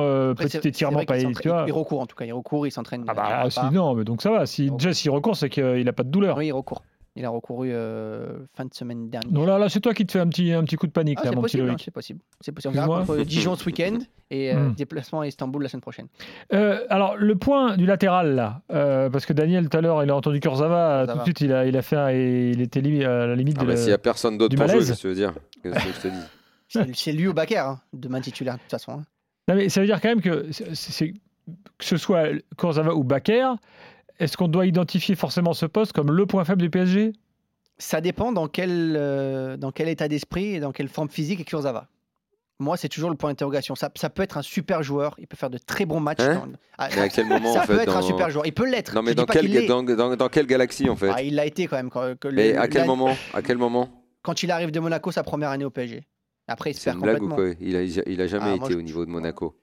euh, 0.00 0.32
Après, 0.32 0.48
c'est- 0.48 0.58
petit 0.58 0.68
étirement, 0.68 1.04
pas 1.04 1.14
s'entraîne- 1.20 1.34
vois. 1.48 1.64
Il 1.68 1.72
recourt 1.72 2.00
en 2.00 2.06
tout 2.06 2.16
cas, 2.16 2.24
il 2.24 2.32
recourt, 2.32 2.66
il 2.66 2.72
s'entraîne. 2.72 3.04
Ah 3.06 3.12
il 3.12 3.16
bah 3.16 3.22
part 3.22 3.52
si, 3.52 3.60
pas. 3.60 3.70
non, 3.70 3.94
mais 3.94 4.02
donc 4.02 4.20
ça 4.20 4.30
va. 4.32 4.46
Si, 4.46 4.68
déjà, 4.72 4.92
s'il 4.92 5.12
recourt, 5.12 5.36
c'est 5.36 5.48
qu'il 5.48 5.84
n'a 5.84 5.92
pas 5.92 6.02
de 6.02 6.08
douleur. 6.10 6.36
Oui, 6.36 6.46
il 6.48 6.52
recourt. 6.52 6.82
Il 7.18 7.24
a 7.24 7.30
recouru 7.30 7.70
euh, 7.72 8.26
fin 8.54 8.66
de 8.66 8.74
semaine 8.74 9.08
dernière. 9.08 9.32
Donc 9.32 9.46
là, 9.46 9.58
là 9.58 9.68
c'est 9.70 9.80
toi 9.80 9.94
qui 9.94 10.04
te 10.04 10.12
fais 10.12 10.20
un 10.20 10.28
petit, 10.28 10.52
un 10.52 10.62
petit 10.64 10.76
coup 10.76 10.86
de 10.86 10.92
panique, 10.92 11.18
Ah, 11.22 11.24
là, 11.24 11.32
mon 11.32 11.40
petit 11.42 11.58
hein, 11.58 11.64
Loïc. 11.64 11.80
c'est 11.82 11.90
possible. 11.90 12.20
C'est 12.42 12.52
possible. 12.52 12.74
On 12.76 12.86
verra 12.86 13.04
contre 13.06 13.22
Dijon 13.24 13.56
ce 13.56 13.64
week-end 13.64 13.98
et 14.30 14.52
euh, 14.52 14.68
Hmm. 14.68 14.74
déplacement 14.74 15.20
à 15.20 15.26
Istanbul 15.26 15.62
la 15.62 15.68
semaine 15.70 15.80
prochaine. 15.80 16.08
Euh, 16.52 16.84
alors, 16.90 17.16
le 17.16 17.34
point 17.36 17.76
du 17.78 17.86
latéral, 17.86 18.34
là, 18.34 18.60
euh, 18.70 19.08
parce 19.08 19.24
que 19.24 19.32
Daniel, 19.32 19.68
tout 19.70 19.78
à 19.78 19.80
l'heure, 19.80 20.04
il 20.04 20.10
a 20.10 20.14
entendu 20.16 20.40
Kurzawa, 20.40 21.06
tout 21.08 21.16
de 21.18 21.22
suite, 21.22 21.40
il 21.40 21.52
a, 21.54 21.64
il 21.66 21.76
a 21.76 21.82
fait, 21.82 21.96
un- 21.96 22.10
et 22.10 22.50
il 22.50 22.60
était 22.60 22.82
li- 22.82 23.02
à 23.04 23.26
la 23.26 23.34
limite 23.34 23.56
Ah 23.58 23.62
de 23.62 23.66
bah, 23.66 23.72
la- 23.72 23.76
S'il 23.78 23.86
n'y 23.88 23.92
a 23.94 23.98
personne 23.98 24.36
d'autre 24.36 24.50
du 24.50 24.56
pour 24.56 24.68
jouer, 24.68 24.78
qu'est-ce 24.80 24.92
que 24.92 25.00
tu 25.00 25.08
veux 25.08 25.14
dire? 25.14 25.32
Qu'est-ce 25.62 25.74
que 25.74 25.92
je 25.92 26.00
te 26.02 26.08
dis? 26.08 26.22
C'est 26.68 26.94
c'est 26.96 27.12
lui 27.12 27.28
au 27.28 27.32
Bakker, 27.32 27.58
hein, 27.58 27.80
demain 27.94 28.20
titulaire 28.20 28.54
de 28.56 28.60
toute 28.60 28.70
façon. 28.72 28.92
hein. 28.92 29.02
Non, 29.48 29.54
mais 29.54 29.68
ça 29.70 29.80
veut 29.80 29.86
dire 29.86 30.00
quand 30.02 30.08
même 30.08 30.20
que, 30.20 30.50
c'est- 30.50 30.74
c'est- 30.74 31.12
que 31.12 31.84
ce 31.84 31.96
soit 31.96 32.26
Kurzawa 32.58 32.94
ou 32.94 33.04
Bakker, 33.04 33.52
est-ce 34.18 34.36
qu'on 34.36 34.48
doit 34.48 34.66
identifier 34.66 35.14
forcément 35.14 35.52
ce 35.54 35.66
poste 35.66 35.92
comme 35.92 36.10
le 36.12 36.26
point 36.26 36.44
faible 36.44 36.62
du 36.62 36.70
PSG 36.70 37.12
Ça 37.78 38.00
dépend 38.00 38.32
dans 38.32 38.48
quel, 38.48 38.94
euh, 38.96 39.56
dans 39.56 39.72
quel 39.72 39.88
état 39.88 40.08
d'esprit 40.08 40.54
et 40.56 40.60
dans 40.60 40.72
quelle 40.72 40.88
forme 40.88 41.08
physique 41.08 41.40
est 41.40 41.44
Kurzawa. 41.44 41.88
Moi, 42.58 42.78
c'est 42.78 42.88
toujours 42.88 43.10
le 43.10 43.16
point 43.16 43.28
d'interrogation. 43.30 43.74
Ça, 43.74 43.90
ça 43.96 44.08
peut 44.08 44.22
être 44.22 44.38
un 44.38 44.42
super 44.42 44.82
joueur, 44.82 45.14
il 45.18 45.26
peut 45.26 45.36
faire 45.36 45.50
de 45.50 45.58
très 45.58 45.84
bons 45.84 46.00
matchs. 46.00 46.20
Hein 46.20 46.34
dans- 46.36 46.58
Ah, 46.78 46.88
Mais 46.96 47.02
à 47.02 47.08
quel 47.10 47.26
moment 47.28 47.52
ça 47.52 47.62
en 47.64 47.66
peut 47.66 47.76
fait 47.76 47.82
être 47.82 47.92
dans... 47.92 47.98
un 47.98 48.02
super 48.02 48.30
joueur. 48.30 48.46
Il 48.46 48.54
peut 48.54 48.68
l'être. 48.70 48.94
Non 48.94 49.02
mais 49.02 49.14
dans 49.14 49.26
l'est. 49.26 49.66
dans, 49.66 49.82
dans- 49.82 50.16
dans 50.16 50.28
quelle 50.30 50.46
galaxie 50.46 50.88
en 50.88 50.96
fait 50.96 51.10
Ah, 51.14 51.22
il 51.22 51.34
l'a 51.34 51.44
été 51.44 51.66
quand 51.66 51.76
même. 51.76 51.90
Quand, 51.90 52.18
que 52.18 52.28
le- 52.28 52.34
Mais 52.34 52.56
à 52.56 52.66
quel 52.68 52.82
la- 52.82 52.86
moment 52.86 53.14
À 53.34 53.42
quel 53.42 53.58
moment? 53.58 54.02
Quand 54.22 54.42
il 54.42 54.50
arrive 54.50 54.70
de 54.70 54.80
Monaco, 54.80 55.12
sa 55.12 55.22
première 55.22 55.50
année 55.50 55.66
au 55.66 55.70
PSG. 55.70 56.04
Après, 56.48 56.70
il 56.70 56.74
se 56.74 56.80
C'est 56.80 56.90
perd 56.90 56.96
une 56.96 57.02
blague 57.02 57.22
ou 57.22 57.28
complètement. 57.28 57.52
quoi? 57.54 57.66
Il 57.66 57.76
a, 57.76 57.82
il 57.82 58.20
a 58.22 58.26
jamais 58.26 58.44
Ah, 58.46 58.56
moi, 58.56 58.66
été 58.66 58.72
je- 58.74 58.78
au 58.78 58.82
niveau 58.82 59.04
de 59.04 59.10
Monaco. 59.10 59.54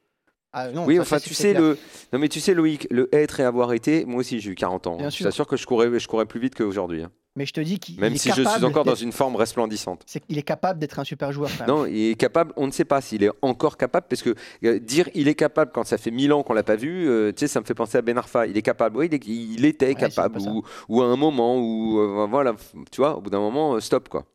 Ah, 0.56 0.70
non, 0.72 0.86
oui, 0.86 1.00
enfin 1.00 1.20
tu 1.20 1.34
sais 1.34 1.50
clair. 1.52 1.62
le 1.62 1.78
non 2.14 2.20
mais 2.20 2.30
tu 2.30 2.40
sais 2.40 2.54
Loïc, 2.54 2.88
le 2.92 3.10
être 3.14 3.40
et 3.40 3.44
avoir 3.44 3.74
été, 3.74 4.06
moi 4.06 4.20
aussi 4.20 4.40
j'ai 4.40 4.52
eu 4.52 4.56
40 4.56 4.86
ans. 4.88 4.98
Bien 4.98 5.08
hein. 5.08 5.10
sûr. 5.10 5.24
Je 5.24 5.30
t'assure 5.30 5.48
que 5.48 5.58
je 5.58 5.66
courais 5.66 6.00
je 6.00 6.08
courais 6.08 6.26
plus 6.28 6.40
vite 6.40 6.54
qu'aujourd'hui 6.56 7.04
hein. 7.04 7.12
Mais 7.36 7.48
je 7.48 7.54
te 7.54 7.62
dis 7.62 7.80
qu'il 7.80 8.00
Même 8.00 8.14
est 8.14 8.18
si 8.18 8.30
je 8.30 8.44
suis 8.44 8.64
encore 8.64 8.84
dans 8.84 8.94
une 8.94 9.12
forme 9.12 9.36
resplendissante. 9.36 10.04
c'est 10.06 10.20
qu'il 10.20 10.38
est 10.38 10.44
capable 10.44 10.80
d'être 10.80 11.00
un 11.00 11.04
super 11.04 11.32
joueur. 11.32 11.50
quand 11.58 11.66
même. 11.66 11.76
Non, 11.76 11.86
il 11.88 12.12
est 12.12 12.16
capable, 12.16 12.54
on 12.58 12.68
ne 12.68 12.72
sait 12.72 12.86
pas 12.86 13.02
s'il 13.02 13.24
est 13.24 13.32
encore 13.42 13.76
capable, 13.76 14.06
parce 14.08 14.22
que 14.22 14.36
euh, 14.64 14.78
dire 14.78 15.10
il 15.16 15.28
est 15.28 15.34
capable 15.34 15.72
quand 15.72 15.84
ça 15.84 15.98
fait 15.98 16.12
1000 16.12 16.32
ans 16.32 16.44
qu'on 16.44 16.54
l'a 16.54 16.62
pas 16.62 16.76
vu, 16.76 17.10
euh, 17.10 17.32
tu 17.32 17.40
sais, 17.40 17.48
ça 17.48 17.60
me 17.60 17.66
fait 17.66 17.74
penser 17.74 17.98
à 17.98 18.04
Ben 18.04 18.16
Arfa. 18.20 18.46
Il 18.46 18.56
est 18.56 18.62
capable, 18.62 18.98
oui, 18.98 19.08
il, 19.12 19.16
est- 19.16 19.28
il 19.28 19.66
était 19.66 19.88
Ouais, 19.88 19.96
capable, 19.96 20.40
ou, 20.42 20.62
ou 20.90 21.02
à 21.02 21.06
un 21.06 21.16
moment, 21.16 21.58
ou 21.60 21.98
euh, 22.00 22.28
voilà, 22.30 22.54
tu 22.92 23.02
vois, 23.02 23.18
au 23.18 23.22
bout 23.22 23.32
d'un 23.32 23.40
moment, 23.40 23.80
stop 23.80 24.10
quoi. 24.10 24.26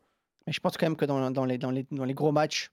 Mais 0.45 0.51
je 0.51 0.59
pense 0.59 0.75
quand 0.75 0.85
même 0.85 0.97
que 0.97 1.05
dans, 1.05 1.31
dans 1.31 1.45
les, 1.45 1.57
dans, 1.57 1.71
les, 1.71 1.85
dans 1.91 2.03
les 2.03 2.13
gros 2.13 2.33
matchs, 2.33 2.69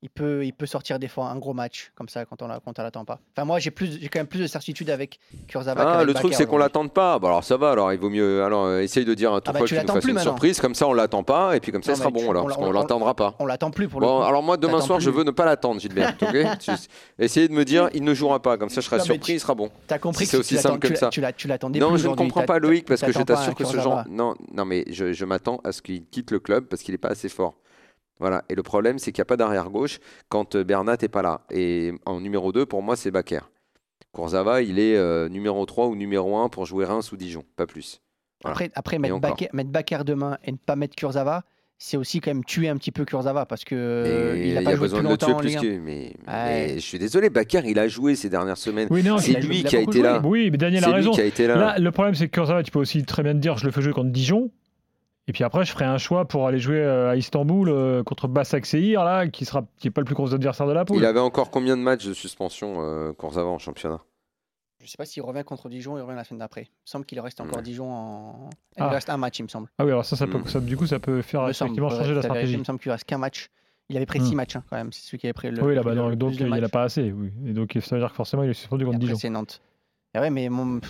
il 0.00 0.10
peut, 0.10 0.44
il 0.44 0.52
peut 0.52 0.66
sortir 0.66 0.98
des 1.00 1.08
fois 1.08 1.28
un 1.28 1.36
gros 1.38 1.54
match 1.54 1.90
comme 1.96 2.08
ça 2.08 2.24
quand 2.24 2.40
on 2.42 2.48
on 2.48 2.82
l'attend 2.82 3.04
pas. 3.04 3.18
Enfin, 3.36 3.44
moi, 3.44 3.58
j'ai 3.58 3.72
plus, 3.72 3.98
j'ai 4.00 4.08
quand 4.08 4.20
même 4.20 4.28
plus 4.28 4.38
de 4.38 4.46
certitude 4.46 4.90
avec 4.90 5.18
Kurzawa. 5.48 5.80
Ah, 5.98 6.04
le 6.04 6.14
truc 6.14 6.34
c'est 6.34 6.46
qu'on 6.46 6.58
l'attende 6.58 6.92
pas. 6.92 7.18
Bah, 7.18 7.28
alors 7.28 7.42
ça 7.42 7.56
va, 7.56 7.72
alors 7.72 7.92
il 7.92 7.98
vaut 7.98 8.08
mieux. 8.10 8.44
Alors 8.44 8.66
euh, 8.66 8.80
essaye 8.80 9.04
de 9.04 9.14
dire 9.14 9.32
à 9.32 9.40
Ah 9.44 9.52
bah, 9.52 9.60
tu 9.66 9.74
fasse 9.74 10.04
une 10.04 10.18
surprise, 10.20 10.60
comme 10.60 10.74
ça 10.76 10.86
on 10.86 10.92
l'attend 10.92 11.24
pas, 11.24 11.56
et 11.56 11.60
puis 11.60 11.72
comme 11.72 11.82
ça 11.82 11.92
il 11.92 11.96
sera 11.96 12.08
tu- 12.10 12.14
bon 12.14 12.30
alors, 12.30 12.44
on 12.44 12.46
parce 12.46 12.58
qu'on 12.58 12.68
on- 12.68 12.72
l'attendra 12.72 13.14
pas. 13.14 13.34
On 13.40 13.46
l'attend 13.46 13.70
plus 13.72 13.88
pour 13.88 14.00
le 14.00 14.06
Bon, 14.06 14.18
coup. 14.18 14.22
alors 14.24 14.42
moi 14.42 14.56
demain 14.56 14.80
soir 14.80 15.00
je 15.00 15.10
veux 15.10 15.24
ne 15.24 15.32
pas 15.32 15.44
l'attendre, 15.44 15.80
Gilbert. 15.80 16.14
ok 16.22 16.58
Tu- 16.60 16.70
Essayez 17.18 17.48
de 17.48 17.52
me 17.54 17.64
dire 17.64 17.88
il 17.92 18.04
ne 18.04 18.14
jouera 18.14 18.40
pas, 18.40 18.56
comme 18.56 18.68
ça 18.68 18.80
je 18.80 18.86
serai 18.86 18.98
Non, 18.98 19.04
surpris, 19.04 19.20
tu- 19.20 19.32
il 19.32 19.40
sera 19.40 19.54
bon. 19.54 19.70
T'as 19.88 19.98
compris 19.98 20.26
Si 20.26 20.30
que 20.30 20.36
c'est 20.36 20.54
aussi 20.54 20.56
simple 20.58 20.86
tu 20.86 20.94
ça. 20.96 21.10
tu 21.10 21.48
l'attendais 21.48 21.80
Non, 21.80 21.96
je 21.96 22.06
ne 22.08 22.14
comprends 22.14 22.44
pas 22.44 22.58
Loïc 22.60 22.86
parce 22.86 23.00
que 23.00 23.10
je 23.12 23.22
t'assure 23.22 23.50
un 23.50 23.54
que 23.54 23.64
ce 23.64 23.78
genre. 23.80 24.04
Non, 24.08 24.34
non, 24.54 24.64
mais 24.64 24.84
je 24.90 25.24
m'attends 25.24 25.60
à 25.64 25.72
ce 25.72 25.82
qu'il 25.82 26.04
quitte 26.06 26.30
le 26.30 26.38
club 26.38 26.66
parce 26.66 26.82
qu'il 26.82 26.92
n'est 26.94 26.98
pas 26.98 27.08
assez 27.08 27.28
fort. 27.28 27.54
Voilà. 28.20 28.44
Et 28.48 28.54
le 28.54 28.62
problème, 28.62 28.98
c'est 28.98 29.12
qu'il 29.12 29.20
n'y 29.20 29.26
a 29.26 29.26
pas 29.26 29.36
d'arrière 29.36 29.70
gauche 29.70 30.00
quand 30.28 30.54
euh, 30.56 30.64
Bernat 30.64 30.96
n'est 31.02 31.08
pas 31.08 31.22
là. 31.22 31.42
Et 31.50 31.92
en 32.06 32.20
numéro 32.20 32.52
2, 32.52 32.66
pour 32.66 32.82
moi, 32.82 32.96
c'est 32.96 33.10
Bakker. 33.10 33.40
Kurzawa, 34.14 34.62
il 34.62 34.78
est 34.78 34.96
euh, 34.96 35.28
numéro 35.28 35.64
3 35.66 35.86
ou 35.86 35.94
numéro 35.94 36.36
1 36.38 36.48
pour 36.48 36.66
jouer 36.66 36.84
Reims 36.84 37.12
ou 37.12 37.16
Dijon, 37.16 37.44
pas 37.56 37.66
plus. 37.66 38.00
Voilà. 38.42 38.52
Après, 38.52 38.70
après 38.74 38.98
mettre. 38.98 39.18
Bakker, 39.20 39.48
mettre 39.52 39.70
Bakker 39.70 39.98
demain 40.04 40.38
et 40.44 40.52
ne 40.52 40.56
pas 40.56 40.76
mettre 40.76 40.96
Kurzawa, 40.96 41.44
c'est 41.76 41.96
aussi 41.96 42.20
quand 42.20 42.30
même 42.30 42.44
tuer 42.44 42.68
un 42.68 42.76
petit 42.76 42.90
peu 42.90 43.04
Kurzawa 43.04 43.46
parce 43.46 43.64
que 43.64 43.74
Et 43.74 43.78
euh, 43.78 44.36
il 44.46 44.54
n'a 44.54 44.62
y 44.62 44.64
pas 44.64 44.70
a 44.70 44.74
joué 44.74 44.80
besoin 44.82 45.02
de 45.02 45.08
le 45.08 45.16
tuer 45.16 45.32
en 45.32 45.36
plus 45.36 45.48
Ligue 45.48 45.58
1. 45.58 45.60
que. 45.60 45.78
Mais, 45.78 45.98
Ouais. 46.00 46.14
mais 46.26 46.74
je 46.76 46.80
suis 46.80 46.98
désolé, 46.98 47.30
Bakker, 47.30 47.62
il 47.66 47.78
a 47.78 47.86
joué 47.86 48.16
ces 48.16 48.28
dernières 48.30 48.56
semaines. 48.56 48.88
Oui, 48.90 49.02
non, 49.04 49.18
C'est 49.18 49.36
a- 49.36 49.40
lui 49.40 49.60
a 49.64 49.68
qui 49.68 49.76
a 49.76 49.80
été 49.80 49.92
joué. 49.92 50.02
là. 50.02 50.20
Oui, 50.24 50.50
mais 50.50 50.56
Daniel 50.58 50.82
a 50.82 50.86
C'est 50.86 50.92
lui 50.92 50.96
raison. 50.96 51.12
qui 51.12 51.20
a 51.20 51.24
été 51.24 51.46
là. 51.46 51.54
Là, 51.56 51.78
le 51.78 51.90
problème, 51.92 52.14
c'est 52.14 52.26
que 52.28 52.32
Kurzawa, 52.34 52.62
tu 52.64 52.70
peux 52.72 52.80
aussi 52.80 53.04
très 53.04 53.22
bien 53.22 53.34
te 53.34 53.38
dire 53.38 53.56
je 53.58 53.66
le 53.66 53.70
fais 53.70 53.82
jouer 53.82 53.92
contre 53.92 54.10
Dijon. 54.10 54.50
Et 55.28 55.32
puis 55.32 55.44
après, 55.44 55.64
je 55.64 55.70
ferai 55.72 55.84
un 55.84 55.98
choix 55.98 56.26
pour 56.26 56.46
aller 56.46 56.58
jouer 56.58 56.80
euh, 56.80 57.10
à 57.10 57.16
Istanbul 57.16 57.68
euh, 57.68 58.02
contre 58.02 58.26
Basak 58.28 58.64
Seir, 58.66 59.04
là, 59.04 59.28
qui 59.28 59.44
sera 59.44 59.64
qui 59.76 59.86
est 59.88 59.90
pas 59.90 60.00
le 60.00 60.06
plus 60.06 60.14
gros 60.14 60.32
adversaire 60.34 60.66
de 60.66 60.72
la 60.72 60.84
poule. 60.84 60.96
Il 60.96 61.04
avait 61.04 61.20
encore 61.20 61.50
combien 61.50 61.76
de 61.76 61.82
matchs 61.82 62.06
de 62.06 62.14
suspension, 62.14 62.76
euh, 62.80 63.12
Kurzawa, 63.12 63.50
en 63.50 63.58
championnat? 63.58 64.00
Je 64.80 64.84
ne 64.84 64.88
sais 64.88 64.96
pas 64.96 65.04
s'il 65.04 65.22
revient 65.22 65.42
contre 65.44 65.68
Dijon, 65.68 65.98
il 65.98 66.00
revient 66.02 66.16
la 66.16 66.24
semaine 66.24 66.38
d'après. 66.38 66.62
Il 66.62 66.70
me 66.70 66.86
semble 66.86 67.04
qu'il 67.04 67.20
reste 67.20 67.40
encore 67.40 67.56
Ouais. 67.58 67.62
Dijon 67.62 67.92
en. 67.92 68.50
Il 68.76 68.82
Ah. 68.82 68.88
reste 68.88 69.10
un 69.10 69.16
match, 69.18 69.38
il 69.38 69.42
me 69.42 69.48
semble. 69.48 69.68
Ah 69.78 69.84
oui, 69.84 69.90
alors 69.90 70.04
ça, 70.04 70.16
ça 70.16 70.26
peut, 70.26 70.38
Mm. 70.38 70.46
ça- 70.46 70.60
du 70.60 70.76
coup, 70.76 70.86
ça 70.86 70.98
peut 70.98 71.20
faire 71.20 71.42
Il 71.42 71.48
me 71.48 71.52
semble. 71.52 71.68
effectivement 71.72 71.90
changer 71.90 72.14
la 72.14 72.22
stratégie. 72.22 72.52
Il 72.54 72.58
me 72.60 72.64
semble 72.64 72.78
qu'il 72.78 72.90
reste 72.92 73.04
qu'un 73.04 73.18
match. 73.18 73.48
Il 73.90 73.96
avait 73.96 74.06
pris 74.06 74.20
Hmm. 74.20 74.24
six 74.24 74.34
matchs 74.36 74.56
hein, 74.56 74.62
quand 74.70 74.76
même. 74.76 74.92
C'est 74.92 75.02
celui 75.02 75.18
qui 75.18 75.26
avait 75.26 75.32
pris 75.34 75.50
le. 75.50 75.62
oui, 75.62 75.74
là-bas, 75.74 75.92
le- 75.94 76.14
donc, 76.16 76.34
il 76.38 76.46
n'y 76.46 76.52
en 76.58 76.62
a 76.62 76.68
pas 76.68 76.82
assez. 76.84 77.10
Oui. 77.12 77.32
Et 77.46 77.52
donc, 77.52 77.76
ça 77.82 77.96
veut 77.96 78.00
dire 78.00 78.10
que 78.10 78.14
forcément, 78.16 78.44
il 78.44 78.50
est 78.50 78.54
suspendu 78.54 78.84
contre 78.84 78.96
après, 78.96 79.06
Dijon. 79.06 79.18
c'est 79.18 79.30
Nantes. 79.30 79.60
Et 80.14 80.20
ouais, 80.20 80.30
mais 80.30 80.48
mon- 80.48 80.80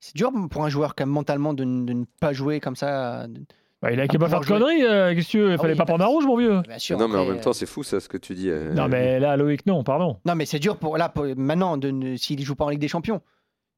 c'est 0.00 0.14
dur 0.16 0.30
pour 0.50 0.64
un 0.64 0.68
joueur 0.68 0.94
quand 0.94 1.04
même 1.06 1.12
mentalement 1.14 1.54
de, 1.54 1.64
ne 1.64 2.04
pas 2.20 2.32
jouer 2.32 2.60
comme 2.60 2.76
ça. 2.76 3.26
de- 3.26 3.40
Bah, 3.82 3.90
il 3.92 4.00
a 4.00 4.06
qu'à 4.06 4.18
pas 4.18 4.28
faire 4.28 4.40
de 4.40 4.46
conneries. 4.46 4.84
euh, 4.84 5.14
Qu'est-ce 5.14 5.26
que 5.26 5.30
tu 5.30 5.38
veux 5.40 5.50
Il 5.50 5.54
Ah 5.54 5.58
fallait 5.58 5.72
oui, 5.72 5.78
pas 5.78 5.86
prendre 5.86 6.04
un 6.04 6.08
rouge, 6.08 6.26
mon 6.26 6.36
vieux. 6.36 6.60
Bien 6.68 6.78
sûr, 6.78 6.98
Non, 6.98 7.08
mais 7.08 7.16
en 7.18 7.24
même 7.24 7.40
temps, 7.40 7.54
c'est 7.54 7.64
fou 7.66 7.82
ça, 7.82 7.98
ce 8.00 8.08
que 8.08 8.18
tu 8.18 8.34
dis. 8.34 8.50
euh, 8.50 8.74
Non, 8.74 8.88
mais 8.88 9.18
là, 9.18 9.36
Loïc, 9.38 9.64
non, 9.66 9.82
pardon. 9.84 10.18
Non, 10.26 10.34
mais 10.34 10.44
c'est 10.44 10.58
dur 10.58 10.76
pour 10.76 10.98
là 10.98 11.08
pour- 11.08 11.24
maintenant 11.36 11.76
de 11.78 11.90
ne- 11.90 12.16
s'il 12.16 12.38
ne 12.38 12.44
joue 12.44 12.54
pas 12.54 12.64
en 12.66 12.68
Ligue 12.68 12.80
des 12.80 12.88
Champions. 12.88 13.22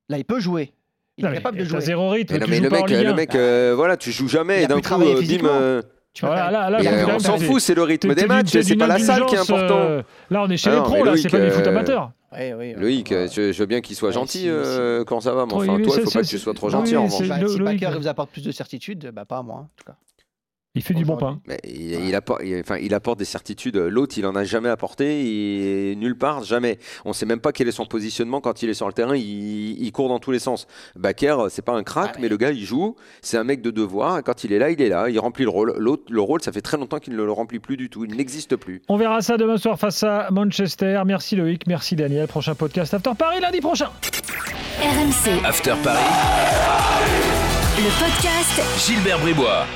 Là, 0.09 0.19
il 0.19 0.25
peut 0.25 0.41
jouer. 0.41 0.73
Il 1.19 1.25
Non, 1.25 1.31
est 1.31 1.35
capable 1.35 1.59
de 1.59 1.65
jouer. 1.65 1.81
zéro 1.81 2.09
rythme. 2.09 2.35
Mais 2.35 2.41
non, 2.41 2.47
tu 2.47 2.51
mais 2.51 2.61
le 2.61 2.71
mec, 2.71 2.89
Ligue 2.91 3.03
le 3.03 3.11
1. 3.11 3.15
mec 3.15 3.35
euh, 3.37 3.75
voilà, 3.77 3.97
tu 3.97 4.11
joues 4.11 4.29
jamais 4.29 4.57
Il 4.59 4.63
et 4.63 4.65
a 4.65 4.69
d'un 4.69 4.81
coup, 4.81 4.95
euh, 5.03 5.21
bim. 5.21 5.47
euh, 5.47 5.83
Voilà, 6.21 6.51
là, 6.51 6.69
là, 6.71 6.79
euh, 6.81 7.07
on 7.15 7.19
s'en 7.21 7.39
fout, 7.39 7.61
c'est 7.61 7.75
le 7.75 7.83
rythme 7.83 8.15
des 8.15 8.27
matchs, 8.27 8.59
c'est 8.61 8.77
pas 8.77 8.87
la 8.89 8.99
salle 8.99 9.27
qui 9.27 9.35
est 9.37 9.39
important. 9.39 9.79
euh, 9.79 10.03
Là, 10.31 10.43
on 10.43 10.51
est 10.51 10.57
chez 10.57 10.71
Ah 10.71 10.77
les 10.77 10.81
pros, 10.81 11.05
là, 11.05 11.17
c'est 11.17 11.29
pas 11.31 11.39
du 11.39 11.51
foot 11.51 11.67
euh, 11.67 11.73
Ouais, 12.33 12.55
oui, 12.55 12.73
Loïc, 12.75 13.11
ouais. 13.11 13.29
je, 13.29 13.53
je 13.53 13.59
veux 13.59 13.67
bien 13.67 13.81
qu'il 13.81 13.95
soit 13.95 14.09
Ouais, 14.09 14.15
gentil 14.15 14.39
si- 14.41 14.49
euh, 14.49 15.05
quand 15.05 15.21
ça 15.21 15.35
va, 15.35 15.45
mais 15.47 15.53
Oui, 15.55 15.69
enfin, 15.69 15.83
toi, 15.83 15.85
il 15.87 15.91
c'est- 15.93 16.01
faut 16.05 16.11
pas 16.11 16.23
que 16.23 16.29
tu 16.29 16.39
sois 16.39 16.55
trop 16.55 16.69
oui, 16.69 16.73
gentil 16.73 16.97
en 16.97 17.01
oui, 17.05 17.07
revanche. 17.07 17.29
Bah, 17.29 17.39
si 17.47 17.57
il 17.57 17.99
vous 17.99 18.07
apporte 18.09 18.31
plus 18.31 18.43
de 18.43 18.53
certitude, 18.53 19.11
bah, 19.15 19.25
pas 19.25 19.39
à 19.39 19.43
moi 19.43 19.57
en 19.57 19.71
tout 19.77 19.85
cas. 19.85 19.97
Il 20.75 20.83
fait 20.83 20.95
du 20.95 21.05
bon 21.05 21.19
pain. 21.19 21.39
Mais 21.47 21.59
il, 21.65 22.07
il 22.07 22.15
apporte, 22.15 22.41
il- 22.43 22.59
enfin, 22.61 22.79
il 22.79 22.95
apporte 22.95 23.19
des 23.19 23.27
certitudes. 23.27 23.77
L'autre, 23.77 24.15
il 24.17 24.25
en 24.25 24.35
a 24.35 24.43
jamais 24.45 24.71
apporté 24.71 25.95
nulle 25.99 26.17
part, 26.17 26.45
jamais. 26.45 26.79
On 27.05 27.13
sait 27.13 27.27
même 27.27 27.41
pas 27.41 27.53
quel 27.53 27.69
est 27.69 27.73
son 27.73 27.85
positionnement 27.85 28.41
quand 28.41 28.63
il 28.63 28.71
est 28.71 28.75
sur 28.75 28.87
le 28.87 28.95
terrain. 28.95 29.15
Il, 29.15 29.83
il 29.83 29.93
court 29.93 30.09
dans 30.09 30.19
tous 30.19 30.31
les 30.31 30.39
sens. 30.39 30.67
Baker, 30.97 31.37
c'est 31.51 31.61
pas 31.61 31.75
un 31.75 31.83
crack, 31.83 32.13
Ah, 32.13 32.13
mais 32.17 32.23
mais- 32.23 32.29
le 32.31 32.37
gars, 32.39 32.51
il 32.53 32.65
joue. 32.65 32.97
C'est 33.21 33.37
un 33.37 33.45
mec 33.45 33.61
de 33.61 33.71
devoir. 33.71 34.19
Et 34.19 34.23
quand 34.23 34.45
il 34.45 34.53
est 34.55 34.59
là, 34.59 34.71
il 34.71 34.81
est 34.81 34.89
là. 34.89 35.11
Il 35.11 35.19
remplit 35.19 35.45
le 35.45 35.51
rôle. 35.51 35.75
L'autre, 35.77 36.05
le 36.11 36.21
rôle, 36.23 36.41
ça 36.43 36.53
fait 36.53 36.63
très 36.63 36.79
longtemps 36.79 37.01
qu'il 37.01 37.13
ne 37.17 37.23
le 37.23 37.33
remplit 37.33 37.59
plus 37.59 37.77
du 37.77 37.91
tout. 37.91 38.07
Il 38.07 38.17
n'existe 38.17 38.57
plus. 38.57 38.81
On 38.89 38.97
verra 38.97 39.21
ça 39.21 39.37
demain 39.37 39.59
soir 39.59 39.79
face 39.79 40.03
à 40.05 40.29
Manchester. 40.31 41.03
Merci 41.05 41.37
Loïc, 41.37 41.67
merci 41.67 41.97
Daniel. 41.97 42.27
Prochain 42.29 42.55
podcast 42.55 42.95
After 42.95 43.11
Paris 43.19 43.41
lundi 43.41 43.61
prochain. 43.61 43.91
RMC, 44.81 45.45
After 45.45 45.75
Paris, 45.85 46.01
le 47.77 47.91
podcast 48.01 48.87
Gilbert 48.87 49.19
Bribois. 49.21 49.67